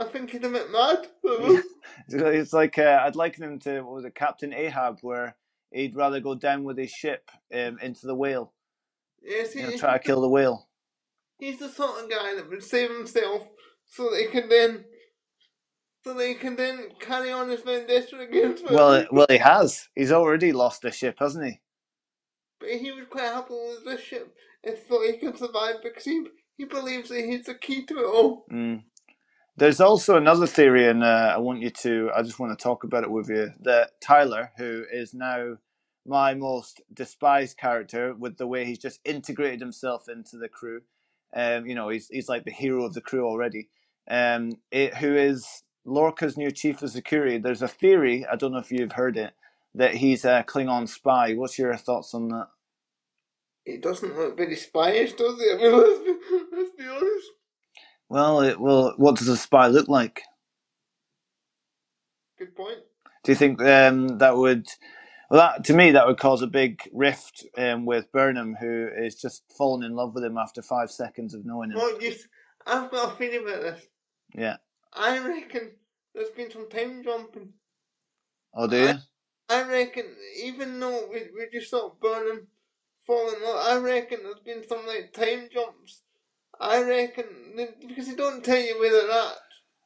[0.00, 1.06] I think he's a bit mad.
[2.08, 5.36] It's like uh, I'd liken him to what was it, Captain Ahab, where
[5.74, 8.52] he'd rather go down with his ship um, into the whale,
[9.22, 10.68] yes, he, you know, try to kill the whale.
[11.38, 13.48] he's the sort of guy that would save himself
[13.86, 14.84] so that he can then
[16.04, 18.70] so that he can then carry on his vendetta against.
[18.70, 19.88] Well, uh, well, he has.
[19.94, 21.60] He's already lost a ship, hasn't he?
[22.60, 26.26] But he was quite happy with this ship and thought he could survive because he,
[26.58, 28.44] he believes that he's the key to it all.
[28.52, 28.82] Mm.
[29.56, 32.10] There's also another theory, and uh, I want you to.
[32.14, 33.50] I just want to talk about it with you.
[33.62, 35.56] That Tyler, who is now
[36.06, 40.82] my most despised character, with the way he's just integrated himself into the crew,
[41.34, 43.68] um, you know, he's he's like the hero of the crew already.
[44.08, 47.38] Um, it, who is Lorca's new chief of security?
[47.38, 48.24] There's a theory.
[48.30, 49.32] I don't know if you've heard it
[49.74, 51.34] that he's a Klingon spy.
[51.34, 52.48] What's your thoughts on that?
[53.66, 55.50] It doesn't look very spyish, does he?
[55.52, 56.14] I mean, let's be,
[56.52, 57.26] let's be honest.
[58.08, 60.22] Well, it, well, what does a spy look like?
[62.38, 62.78] Good point.
[63.24, 64.66] Do you think um, that would?
[65.34, 69.16] Well, that to me that would cause a big rift um, with Burnham, who is
[69.16, 71.78] just fallen in love with him after five seconds of knowing him.
[71.78, 71.98] Well,
[72.64, 73.84] I've got a feeling about this.
[74.32, 74.58] Yeah.
[74.92, 75.72] I reckon
[76.14, 77.48] there's been some time jumping.
[78.54, 78.94] Oh, do you?
[79.48, 80.04] I reckon,
[80.40, 82.46] even though we, we just saw Burnham
[83.04, 86.02] fall in love, I reckon there's been some like time jumps.
[86.60, 87.26] I reckon
[87.88, 89.38] because they don't tell you whether they're at.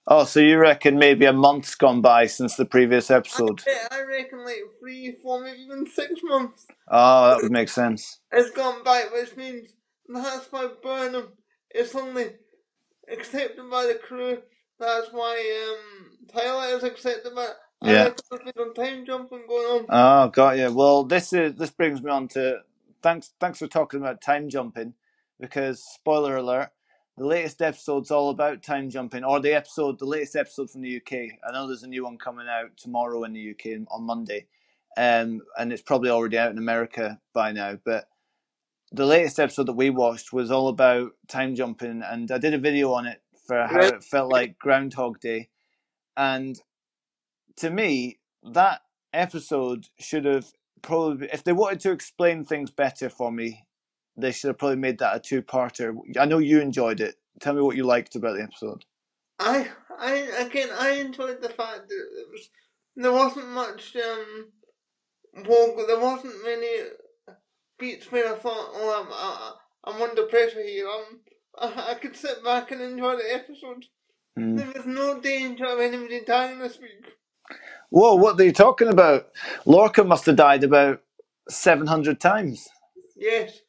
[0.09, 3.63] Oh, so you reckon maybe a month's gone by since the previous I, episode?
[3.67, 8.21] bet- I reckon like three, four, maybe even six months Oh, that would make sense.
[8.33, 9.71] It's gone by, which means
[10.09, 11.29] that's why Burnham
[11.75, 12.31] is only
[13.11, 14.39] accepted by the crew.
[14.81, 15.37] That's why
[15.71, 17.49] um Tyler is accepted by.
[17.83, 18.05] I Yeah.
[18.05, 19.87] reckon there's been some time jumping going on.
[19.91, 20.73] Oh, got you.
[20.73, 22.61] Well, this is this brings me on to
[23.03, 24.95] thanks thanks for talking about time jumping,
[25.41, 26.71] because spoiler alert,
[27.19, 30.97] the latest episode's all about time jumping, or the episode, the latest episode from the
[30.97, 31.39] UK.
[31.47, 34.47] I know there's a new one coming out tomorrow in the UK on Monday,
[34.97, 37.77] um, and it's probably already out in America by now.
[37.85, 38.09] But
[38.93, 42.59] the latest episode that we watched was all about time jumping, and I did a
[42.59, 45.49] video on it for how it felt like Groundhog Day.
[46.17, 46.57] And
[47.57, 50.53] to me, that episode should have
[50.83, 53.67] probably, if they wanted to explain things better for me,
[54.19, 55.97] they should have probably made that a two-parter.
[56.19, 57.17] I know you enjoyed it.
[57.41, 58.85] Tell me what you liked about the episode.
[59.39, 62.51] I, I again, I enjoyed the fact that it was
[62.97, 64.49] there wasn't much um,
[65.47, 66.89] walk, there wasn't many
[67.79, 69.53] beats where I thought, oh, I'm, I,
[69.85, 70.89] I'm under pressure here.
[70.89, 71.21] I'm,
[71.59, 73.85] I, I could sit back and enjoy the episode.
[74.37, 74.57] Hmm.
[74.57, 77.13] There was no danger of anybody dying this week.
[77.91, 79.29] Whoa, what are you talking about?
[79.65, 81.01] Lorca must have died about
[81.49, 82.69] 700 times.
[83.17, 83.61] Yes,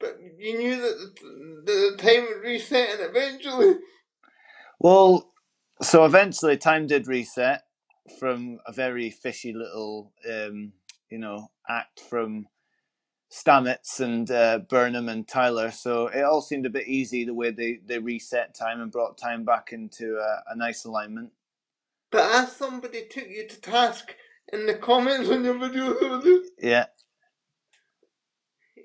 [0.00, 1.14] but you knew that
[1.66, 3.76] the, the time would reset and eventually.
[4.80, 5.32] Well,
[5.82, 7.64] so eventually time did reset
[8.18, 10.72] from a very fishy little, um,
[11.10, 12.46] you know, act from
[13.32, 15.70] Stamets and uh, Burnham and Tyler.
[15.70, 19.18] So it all seemed a bit easy the way they, they reset time and brought
[19.18, 21.30] time back into a, a nice alignment.
[22.10, 24.14] But as somebody took you to task
[24.52, 26.86] in the comments on your video the other day, Yeah.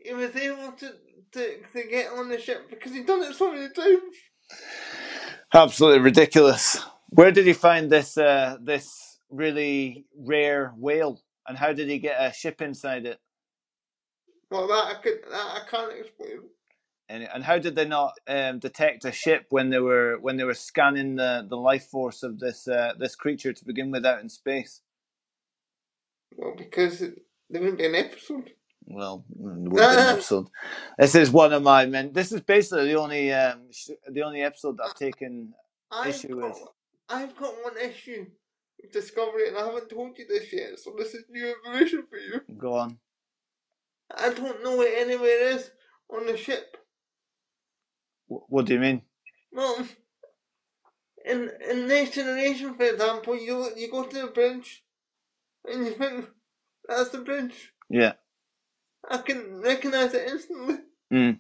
[0.04, 0.94] He was able to,
[1.34, 4.16] to, to get on the ship because he'd done it so many times.
[5.54, 6.80] Absolutely ridiculous.
[7.10, 12.18] Where did he find this uh, this really rare whale, and how did he get
[12.20, 13.20] a ship inside it?
[14.50, 16.40] Well, that I could, that I can't explain.
[17.10, 20.44] And, and how did they not um, detect a ship when they were when they
[20.44, 24.22] were scanning the, the life force of this uh, this creature to begin with out
[24.22, 24.82] in space?
[26.36, 28.52] Well, because there wouldn't be an episode.
[28.88, 30.48] Well, would be an episode.
[30.98, 32.12] This is one of my men.
[32.14, 35.54] This is basically the only um, sh- the only episode that I've taken.
[35.92, 36.68] I've Issue got, with-
[37.10, 38.26] I've got one issue
[38.82, 42.18] with Discovery, and I haven't told you this yet, so this is new information for
[42.18, 42.42] you.
[42.58, 42.98] Go on.
[44.16, 45.72] I don't know where anywhere is
[46.10, 46.78] on the ship.
[48.28, 49.02] Wh- What do you mean?
[49.52, 49.88] Well,
[51.26, 54.84] in in Next Generation, for example, you you go to the bridge,
[55.66, 56.28] and you think
[56.88, 57.72] that's the bridge.
[57.90, 58.14] Yeah.
[59.10, 60.76] I can recognize it instantly.
[61.12, 61.40] Mm.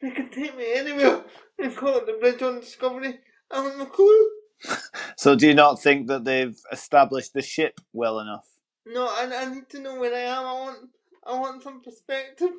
[0.00, 1.24] They can take me anywhere
[1.58, 3.20] and call it the bridge on Discovery.
[3.50, 4.28] I haven't a clue.
[5.16, 8.48] So do you not think that they've established the ship well enough?
[8.86, 10.44] No, I, I need to know where I am.
[10.44, 10.78] I want
[11.24, 12.50] I want some perspective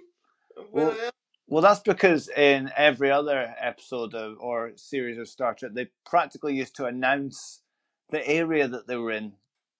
[0.55, 1.11] of where Well- I am.
[1.47, 6.55] Well, that's because in every other episode of, or series of Star Trek, they practically
[6.55, 7.61] used to announce
[8.09, 9.33] the area that they were in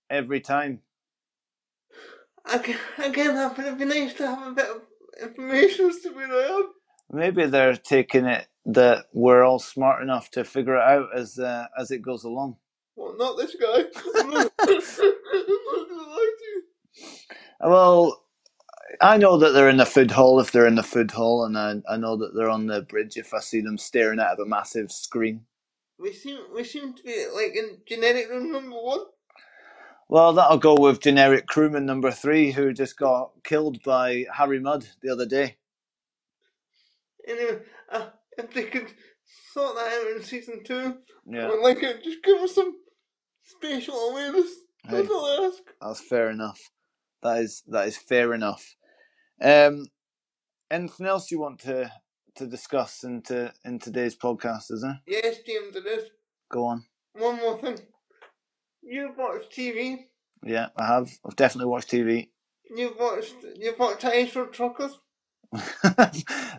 [0.10, 0.82] every time.
[2.46, 4.82] Again, it would be nice to have a bit of
[5.22, 6.70] information as to where I am.
[7.12, 11.68] Maybe they're taking it that we're all smart enough to figure it out as uh,
[11.78, 12.58] as it goes along.
[12.96, 13.84] Well, not this guy.
[14.20, 16.64] I'm not, I'm not gonna lie to you.
[17.62, 18.24] Well,
[19.02, 21.58] I know that they're in the food hall if they're in the food hall, and
[21.58, 24.40] I, I know that they're on the bridge if I see them staring out of
[24.40, 25.42] a massive screen.
[26.00, 29.02] We seem we seem to be like in genetic room number one.
[30.10, 34.86] Well, that'll go with generic crewman number three, who just got killed by Harry Mudd
[35.02, 35.58] the other day.
[37.28, 37.60] Anyway,
[37.92, 38.88] uh, if they could
[39.54, 42.04] sort that out in season two, Yeah, I'd like it.
[42.04, 42.76] Just give us some
[43.44, 44.52] spatial awareness.
[44.90, 45.14] That's Hey.
[45.14, 45.64] all I ask.
[45.82, 46.60] that's fair enough.
[47.22, 48.76] That is that is fair enough.
[49.42, 49.88] Um,
[50.70, 51.90] anything else you want to
[52.36, 54.72] to discuss into in today's podcast?
[54.72, 55.00] Is there?
[55.08, 56.10] Yes, James, it is.
[56.52, 56.86] Go on.
[57.14, 57.80] One more thing.
[58.86, 60.06] You've watched TV.
[60.46, 61.10] Yeah, I have.
[61.26, 62.30] I've definitely watched TV.
[62.76, 63.36] You've watched.
[63.56, 65.00] You've watched Ice Road Truckers.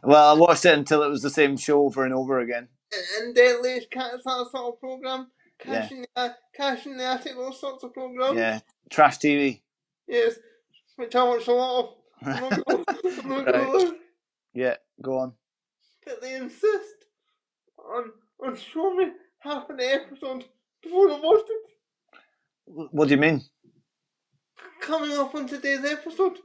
[0.03, 2.69] well, I watched it until it was the same show over and over again.
[3.21, 5.31] and- Deadliest Catch, that sort of program.
[5.59, 8.37] Cash in the, Cash in the Attic, those sorts of programs.
[8.37, 8.61] Yeah,
[8.91, 9.63] trash TV.
[10.09, 10.35] Yes,
[10.97, 11.95] which I watch a lot of.
[12.27, 12.85] I'm not gonna,
[13.23, 13.93] I'm not gonna Right.
[14.53, 15.33] Yeah, go on.
[16.05, 17.07] But they insist
[17.79, 18.13] on
[18.45, 20.45] on showing me half the episode
[20.83, 21.71] before I watched it.
[22.67, 23.43] Wh- What do you mean?
[24.81, 26.39] Coming up on today's episode,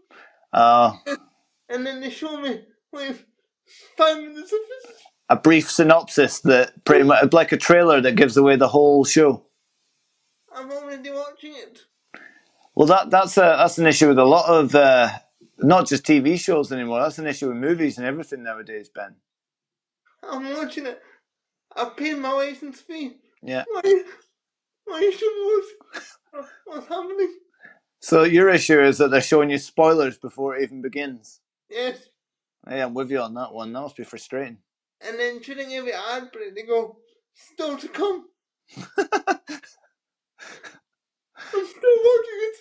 [0.53, 0.93] Uh,
[1.69, 2.61] and then they show me
[2.91, 3.25] with
[3.97, 4.95] five minutes of it.
[5.29, 9.45] a brief synopsis that pretty much like a trailer that gives away the whole show.
[10.55, 11.79] I'm already watching it.
[12.75, 15.09] Well, that that's a that's an issue with a lot of uh,
[15.57, 17.01] not just TV shows anymore.
[17.01, 19.15] That's an issue with movies and everything nowadays, Ben.
[20.23, 21.01] I'm watching it.
[21.75, 23.17] I paid my license fee.
[23.43, 23.65] Yeah.
[23.69, 24.03] Why?
[24.89, 25.63] Why should
[26.33, 26.45] what?
[26.65, 27.35] What's happening?
[28.01, 31.41] So your issue is that they're showing you spoilers before it even begins.
[31.69, 32.09] Yes.
[32.67, 33.73] Hey, I'm with you on that one.
[33.73, 34.57] That must be frustrating.
[35.01, 36.97] And then during every ad break, they go,
[37.33, 38.27] "Still to come."
[41.53, 42.55] I'm still watching it.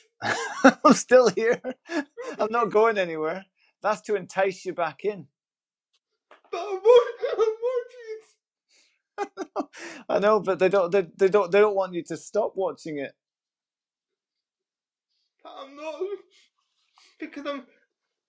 [0.85, 1.61] I'm still here.
[2.39, 3.45] I'm not going anywhere.
[3.83, 5.27] That's to entice you back in.
[6.51, 8.09] But I'm watching, I'm watching
[9.59, 9.67] it.
[10.09, 10.93] I know, but they don't.
[10.93, 11.53] They, they don't.
[11.53, 13.13] They don't want you to stop watching it.
[15.45, 15.95] But I'm not
[17.21, 17.65] because I'm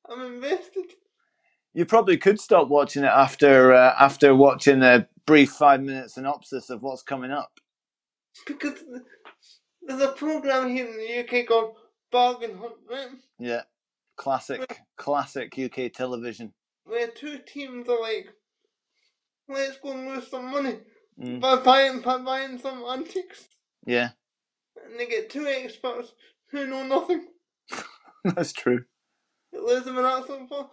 [0.09, 0.93] I'm invested.
[1.73, 6.69] You probably could stop watching it after uh, after watching a brief five minute synopsis
[6.69, 7.59] of what's coming up.
[8.47, 8.83] Because
[9.81, 11.75] there's a program here in the UK called
[12.11, 13.09] Bargain Hunt, right?
[13.39, 13.63] Yeah,
[14.17, 16.53] classic, classic UK television.
[16.85, 18.29] Where two teams are like,
[19.47, 20.79] let's go and lose some money
[21.21, 23.45] Mm, by buying by buying some antiques,
[23.85, 24.09] yeah,
[24.85, 26.13] and they get two experts
[26.51, 27.27] who know nothing.
[28.23, 28.85] that's true.
[29.53, 30.71] It leaves them in absolute fall.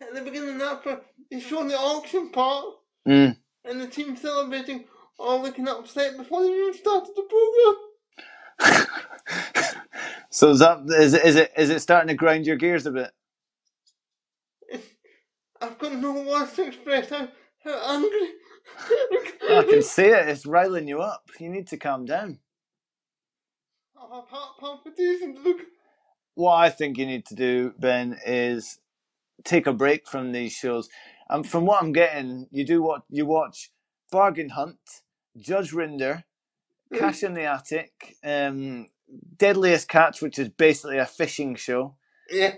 [0.00, 2.66] At the beginning of that, part, they show the auction part,
[3.08, 3.36] Mm.
[3.64, 4.86] and the team celebrating,
[5.18, 7.76] all looking upset before they even started the program.
[10.30, 12.92] so is that is it, is it is it starting to grind your gears a
[12.92, 13.10] bit?
[15.62, 17.28] I've got no words to express how,
[17.64, 18.28] how angry.
[19.50, 20.28] I can see it.
[20.28, 21.30] It's riling you up.
[21.40, 22.40] You need to calm down.
[23.96, 25.38] I have heart palpitations.
[25.44, 25.58] Look,
[26.34, 28.78] What I think you need to do, Ben, is
[29.44, 30.88] take a break from these shows.
[31.30, 33.70] And from what I'm getting, you do what you watch:
[34.12, 34.78] Bargain Hunt,
[35.38, 36.24] Judge Rinder,
[36.94, 38.88] Cash in the Attic, um,
[39.38, 41.96] Deadliest Catch, which is basically a fishing show.
[42.30, 42.54] yeah,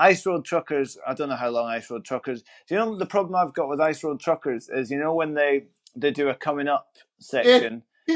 [0.00, 0.96] Ice Road Truckers.
[1.06, 2.42] I don't know how long Ice Road Truckers.
[2.66, 5.34] Do you know the problem I've got with Ice Road Truckers is you know when
[5.34, 6.88] they they do a coming up
[7.20, 7.82] section,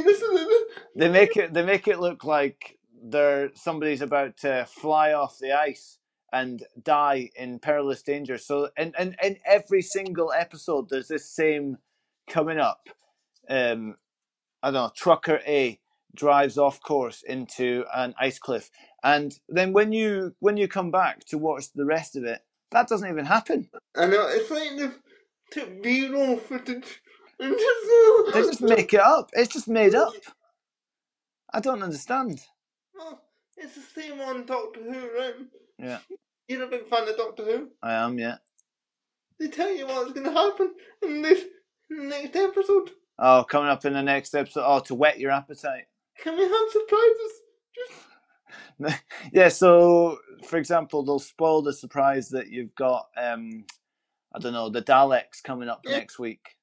[0.96, 5.52] they make it they make it look like they're somebody's about to fly off the
[5.52, 5.98] ice
[6.32, 8.38] and die in perilous danger.
[8.38, 11.76] So and and in every single episode, there's this same
[12.28, 12.88] coming up.
[13.48, 13.96] Um,
[14.62, 14.90] I don't know.
[14.96, 15.78] Trucker A
[16.14, 18.70] drives off course into an ice cliff,
[19.02, 22.40] and then when you when you come back to watch the rest of it,
[22.70, 23.68] that doesn't even happen.
[23.96, 24.90] I know it's like they
[25.50, 27.00] took B-roll footage
[27.38, 29.30] and just They just make it up.
[29.32, 30.12] It's just made up.
[31.52, 32.40] I don't understand.
[32.96, 33.20] Well,
[33.56, 35.34] it's the same on Doctor Who, right?
[35.78, 35.98] Yeah.
[36.48, 37.68] You're a big fan of Doctor Who.
[37.82, 38.36] I am, yeah.
[39.38, 41.44] They tell you what's going to happen in this
[41.90, 42.90] next episode.
[43.18, 44.64] Oh, coming up in the next episode.
[44.64, 45.86] Oh, to whet your appetite.
[46.22, 47.32] Can we have surprises?
[47.74, 49.02] Just
[49.32, 53.64] yeah, so for example, they'll spoil the surprise that you've got um
[54.34, 55.98] I don't know, the Daleks coming up Yeah.
[55.98, 56.56] next week.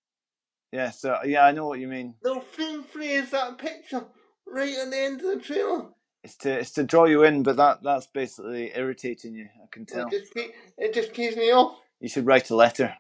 [0.72, 2.16] Yeah, so yeah, I know what you mean.
[2.24, 4.06] they'll film freeze that picture
[4.48, 5.88] right at the end of the trailer.
[6.24, 9.86] It's to it's to draw you in, but that that's basically irritating you, I can
[9.86, 10.08] tell.
[10.08, 10.34] It just
[10.78, 11.78] it just keeps me off.
[12.00, 12.96] You should write a letter.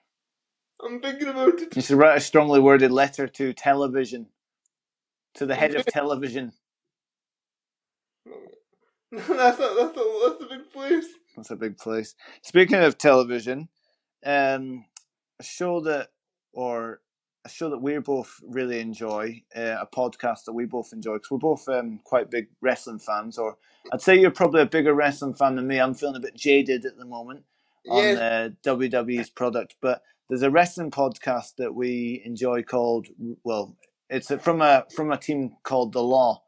[0.83, 1.75] I'm thinking about it.
[1.75, 4.27] You should write a strongly worded letter to television.
[5.35, 6.53] To the head of television.
[9.11, 11.07] that's a that's a that's a big place.
[11.35, 12.15] That's a big place.
[12.41, 13.69] Speaking of television,
[14.25, 14.85] um,
[15.39, 16.09] a show that,
[16.53, 17.01] or
[17.45, 21.31] a show that we both really enjoy, uh, a podcast that we both enjoy, because
[21.31, 23.37] we're both um, quite big wrestling fans.
[23.37, 23.57] Or
[23.91, 25.79] I'd say you're probably a bigger wrestling fan than me.
[25.79, 27.43] I'm feeling a bit jaded at the moment
[27.89, 33.07] on Yes, uh, WWE's product, but there's a wrestling podcast that we enjoy called
[33.43, 33.75] well,
[34.11, 36.43] it's from a from a team called The Law,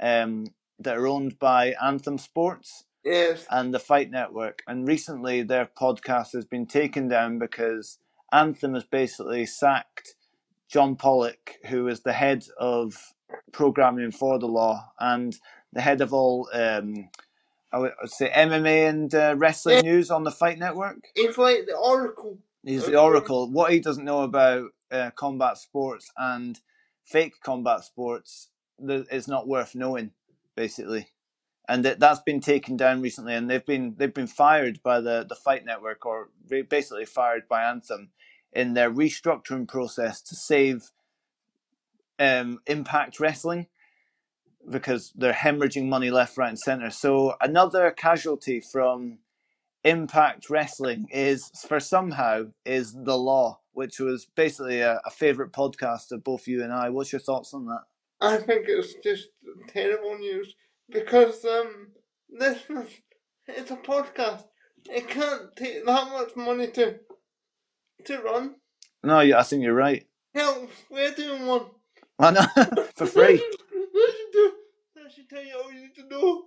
[0.00, 0.46] um,
[0.78, 3.44] that are owned by Anthem Sports yes.
[3.50, 4.62] and the Fight Network.
[4.66, 7.98] And recently, their podcast has been taken down because
[8.32, 10.14] Anthem has basically sacked
[10.68, 13.14] John Pollock, who is the head of
[13.52, 15.36] programming for the law and
[15.72, 17.08] the head of all, um,
[17.72, 21.08] I would say, MMA and uh, wrestling news on the Fight Network.
[21.14, 22.38] It's like the Oracle.
[22.64, 23.50] He's the oracle.
[23.50, 26.60] What he doesn't know about uh, combat sports and
[27.08, 28.48] fake combat sports
[28.86, 30.12] is not worth knowing,
[30.54, 31.08] basically.
[31.68, 35.26] And that that's been taken down recently, and they've been they've been fired by the
[35.28, 36.30] the Fight Network, or
[36.68, 38.10] basically fired by Anthem,
[38.52, 40.90] in their restructuring process to save
[42.18, 43.66] um, Impact Wrestling
[44.68, 46.90] because they're hemorrhaging money left, right, and center.
[46.90, 49.18] So another casualty from
[49.84, 56.10] Impact Wrestling is for somehow is the law, which was basically a, a favorite podcast
[56.10, 56.90] of both you and I.
[56.90, 57.82] What's your thoughts on that?
[58.20, 59.28] I think it's just
[59.68, 60.56] terrible news
[60.90, 61.92] because um
[62.28, 62.88] this is
[63.46, 64.46] it's a podcast.
[64.90, 66.96] It can't take that much money to
[68.06, 68.56] to run.
[69.04, 70.04] No, yeah, I think you're right.
[70.34, 71.66] Hell, we're doing one.
[72.18, 72.46] I know
[72.96, 73.40] for free.
[73.90, 74.52] That should, should.
[74.96, 76.44] That should tell you all you need to know.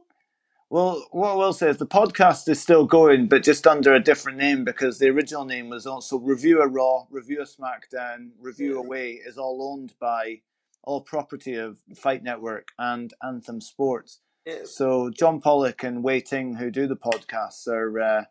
[0.71, 3.99] Well, what I will say is the podcast is still going, but just under a
[3.99, 8.75] different name because the original name was also Review a Raw, Review a SmackDown, Review
[8.75, 8.79] Yeah.
[8.79, 10.39] Away is all owned by
[10.83, 14.21] all property of Fight Network and Anthem Sports.
[14.45, 14.73] Yes.
[14.73, 18.23] So John Pollock and Wai Ting, who do the podcasts, are uh,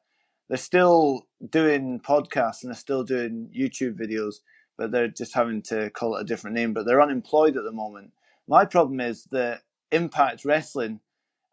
[0.49, 4.36] they're still doing podcasts and they're still doing YouTube videos,
[4.78, 6.72] but they're just having to call it a different name.
[6.72, 8.12] But they're unemployed at the moment.
[8.49, 9.61] My problem is that
[9.93, 11.01] Impact Wrestling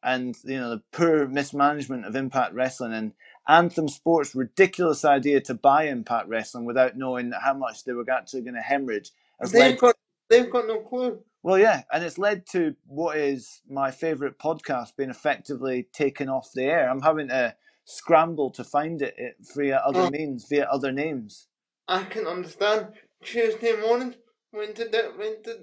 [0.04, 3.14] and you know the poor mismanagement of Impact Wrestling and
[3.48, 8.42] Anthem Sports' ridiculous idea to buy Impact Wrestling without knowing how much they were actually
[8.42, 9.12] going to hemorrhage
[9.52, 9.96] They've led got
[10.30, 11.20] they've got no clue.
[11.44, 16.52] well, yeah, and it's led to what is my favourite podcast being effectively taken off
[16.54, 16.90] the air.
[16.90, 19.16] I'm having to scramble to find it
[19.56, 20.10] via other Oh.
[20.12, 21.48] means, via other names.
[21.88, 22.94] I can understand.
[23.24, 24.16] Tuesday morning,
[24.54, 25.58] went to da- went to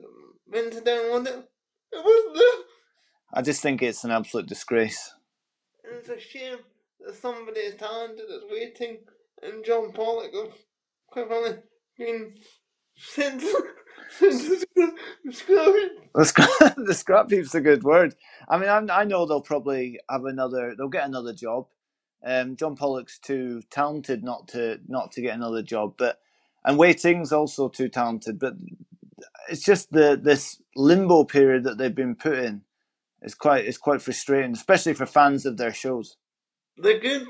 [0.48, 1.50] went to download it.
[1.92, 2.64] It was there.
[3.34, 5.12] I just think it's an absolute disgrace.
[5.84, 6.58] And it's a shame
[7.00, 8.98] that somebody as talented is Wai Ting,
[9.42, 10.54] and John Pollock of
[11.10, 11.56] quite frankly
[11.98, 12.34] been
[12.96, 13.42] sent.
[16.14, 18.14] The scrap, the scrap heap's a good word.
[18.48, 20.74] I mean, I'm, I know they'll probably have another.
[20.76, 21.66] They'll get another job.
[22.24, 26.20] Um, John Pollock's too talented not to not to get another job, but
[26.64, 28.38] and Wai Ting's also too talented.
[28.38, 28.54] But
[29.50, 32.62] it's just the this limbo period that they've been put in.
[33.24, 36.16] It's quite it's quite frustrating, especially for fans of their shows.
[36.76, 37.26] The good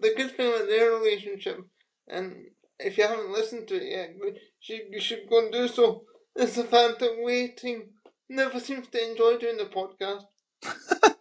[0.00, 1.60] the good thing with their relationship,
[2.08, 2.34] and
[2.80, 6.02] if you haven't listened to it yet, you should, you should go and do so,
[6.34, 7.90] is the fact that Wai Ting
[8.28, 10.24] never seems to enjoy doing the podcast.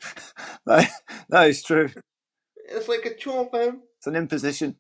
[0.66, 0.90] that,
[1.30, 1.90] that is true.
[2.68, 3.82] It's like a chore for him.
[3.98, 4.76] It's an imposition.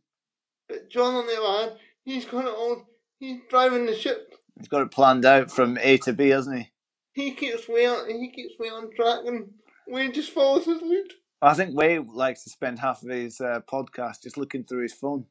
[0.68, 2.84] But John, on the other hand, he's got it all.
[3.20, 4.34] He's driving the ship.
[4.58, 6.72] He's got it planned out from A to B, hasn't he?
[7.16, 8.09] He keeps way on.
[8.09, 9.49] He keeps Wai on track, and
[9.88, 11.07] Wayne just follows his lead.
[11.41, 14.93] I think Wai likes to spend half of his uh, podcast just looking through his
[14.93, 15.26] phone.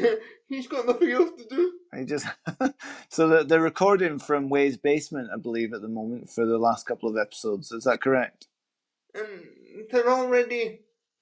[0.48, 1.72] he's got nothing else to do.
[1.96, 2.26] He just
[3.08, 6.86] so they're, they're recording from Wai's basement, I believe, at the moment for the last
[6.86, 7.72] couple of episodes.
[7.72, 8.46] Is that correct?
[9.14, 10.80] And they're already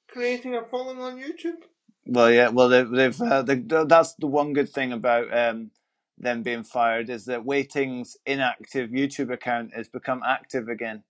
[0.09, 1.63] creating a following on YouTube.
[2.07, 2.49] Well, yeah.
[2.49, 5.71] Well, they've, they've uh, they, that's the one good thing about um,
[6.19, 11.05] them being fired is that Wai Ting's inactive YouTube account has become active again.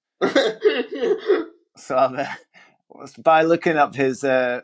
[1.77, 4.63] So I've, uh, by looking up his uh,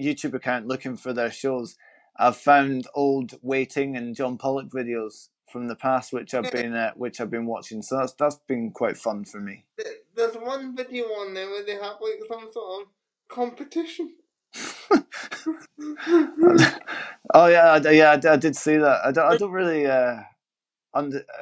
[0.00, 1.76] YouTube account, looking for their shows,
[2.16, 6.92] I've found old Waiting and John Pollock videos from the past, which I've been uh,
[6.96, 7.82] which I've been watching.
[7.82, 9.66] So that's that's been quite fun for me.
[10.16, 12.88] There's one video on there where they have like some sort of
[13.28, 14.14] competition.
[17.34, 19.00] Oh yeah, I, yeah, I, I did see that.
[19.04, 20.20] I don't, I don't really, uh,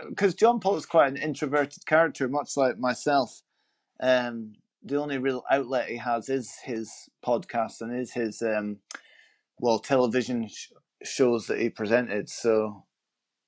[0.09, 3.43] because John is quite an introverted character, much like myself.
[4.01, 4.55] Um,
[4.85, 6.91] the only real outlet he has is his
[7.25, 8.79] podcast and is his um,
[9.61, 10.71] well television sh-
[11.05, 12.31] shows that he presented.
[12.31, 12.85] So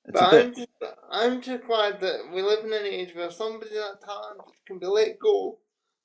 [0.05, 0.47] it's But bit.
[0.47, 0.67] I'm just,
[1.11, 4.85] I'm just glad that we live in an age where somebody that talented can be
[4.87, 5.59] let go,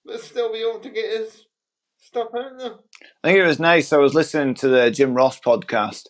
[0.04, 1.46] but still be able to get his
[2.01, 2.74] stuff out there.
[3.22, 3.92] I think it was nice.
[3.92, 6.07] I was listening to the Jim Ross podcast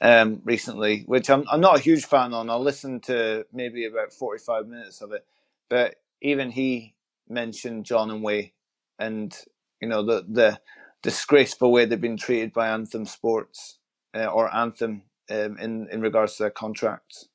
[0.00, 2.50] um, recently, which I'm I'm not a huge fan on.
[2.50, 5.24] I listened to maybe about forty five minutes of it,
[5.70, 6.94] but even he
[7.28, 8.52] mentioned John and Wai,
[8.98, 9.36] and
[9.80, 10.60] you know the the
[11.02, 13.78] disgraceful way they've been treated by Anthem Sports
[14.14, 17.28] uh, or Anthem um, in in regards to their contracts.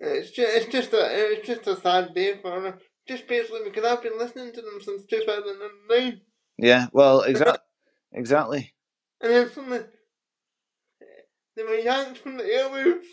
[0.00, 2.78] It's just, it's just a, it's just a sad day for her.
[3.06, 6.20] Just basically because I've been listening to them since 2009,
[6.60, 7.62] Yeah, well, exactly,
[8.12, 8.74] exactly.
[9.22, 9.88] and then from the,
[11.56, 13.06] they were yanked from the airwaves.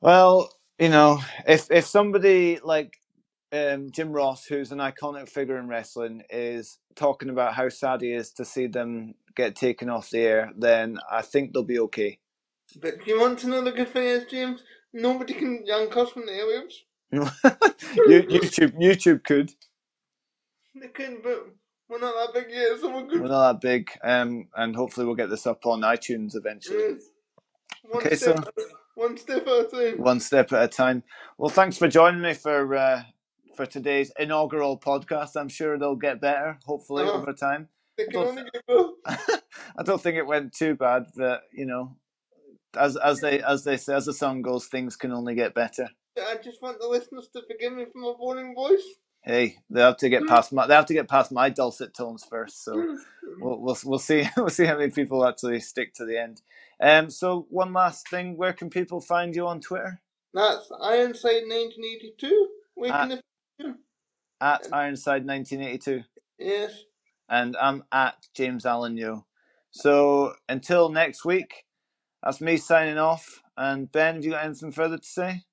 [0.00, 2.98] Well, you know, if if somebody like
[3.52, 8.12] um, Jim Ross, who's an iconic figure in wrestling, is talking about how sad he
[8.12, 12.18] is to see them get taken off the air, then I think they'll be okay.
[12.80, 14.62] But do you want to know the good thing is, James?
[14.92, 16.74] Nobody can yank us from the airwaves.
[18.06, 19.52] You- YouTube, YouTube could.
[20.80, 21.48] They couldn't, but
[21.90, 22.78] we're not that big yet.
[22.80, 26.78] Someone We're not that big, um, and hopefully we'll get this up on iTunes eventually.
[26.78, 27.02] Yes.
[27.82, 29.98] One Okay, step, so- at a- one step at a time.
[30.02, 31.02] One step at a time.
[31.38, 33.02] Well, thanks for joining me for uh,
[33.56, 35.36] for today's inaugural podcast.
[35.36, 37.12] I'm sure they'll get better, hopefully Oh.
[37.12, 37.68] over time.
[37.98, 38.88] They can Well, only get better.
[39.78, 41.96] I don't think it went too bad, but you know,
[42.76, 45.88] as as they as they say, as the song goes, things can only get better.
[46.18, 48.84] I just want the listeners to forgive me for my boring voice.
[49.22, 52.24] Hey, they have to get past my they have to get past my dulcet tones
[52.24, 52.64] first.
[52.64, 52.86] So
[53.40, 56.42] we'll we'll, we'll see we'll see how many people actually stick to the end.
[56.80, 57.10] Um.
[57.10, 60.00] So one last thing, where can people find you on Twitter?
[60.34, 62.48] That's Ironside 1982.
[62.76, 63.08] Waking Ah.
[63.08, 63.22] the
[63.60, 63.78] future.
[64.40, 66.04] At Ironside nineteen eighty two,
[66.38, 66.84] Yes.
[67.28, 69.26] and I'm at James Allen Yo.
[69.72, 71.64] So until next week,
[72.22, 73.42] that's me signing off.
[73.56, 75.44] And Ben, have you got anything further to say?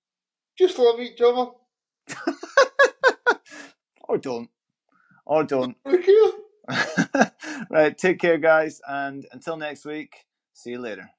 [0.57, 1.51] Just love each other.
[4.07, 4.49] or don't,
[5.25, 5.77] or don't.
[7.69, 11.11] Right, take care, guys, and until next week, See you later.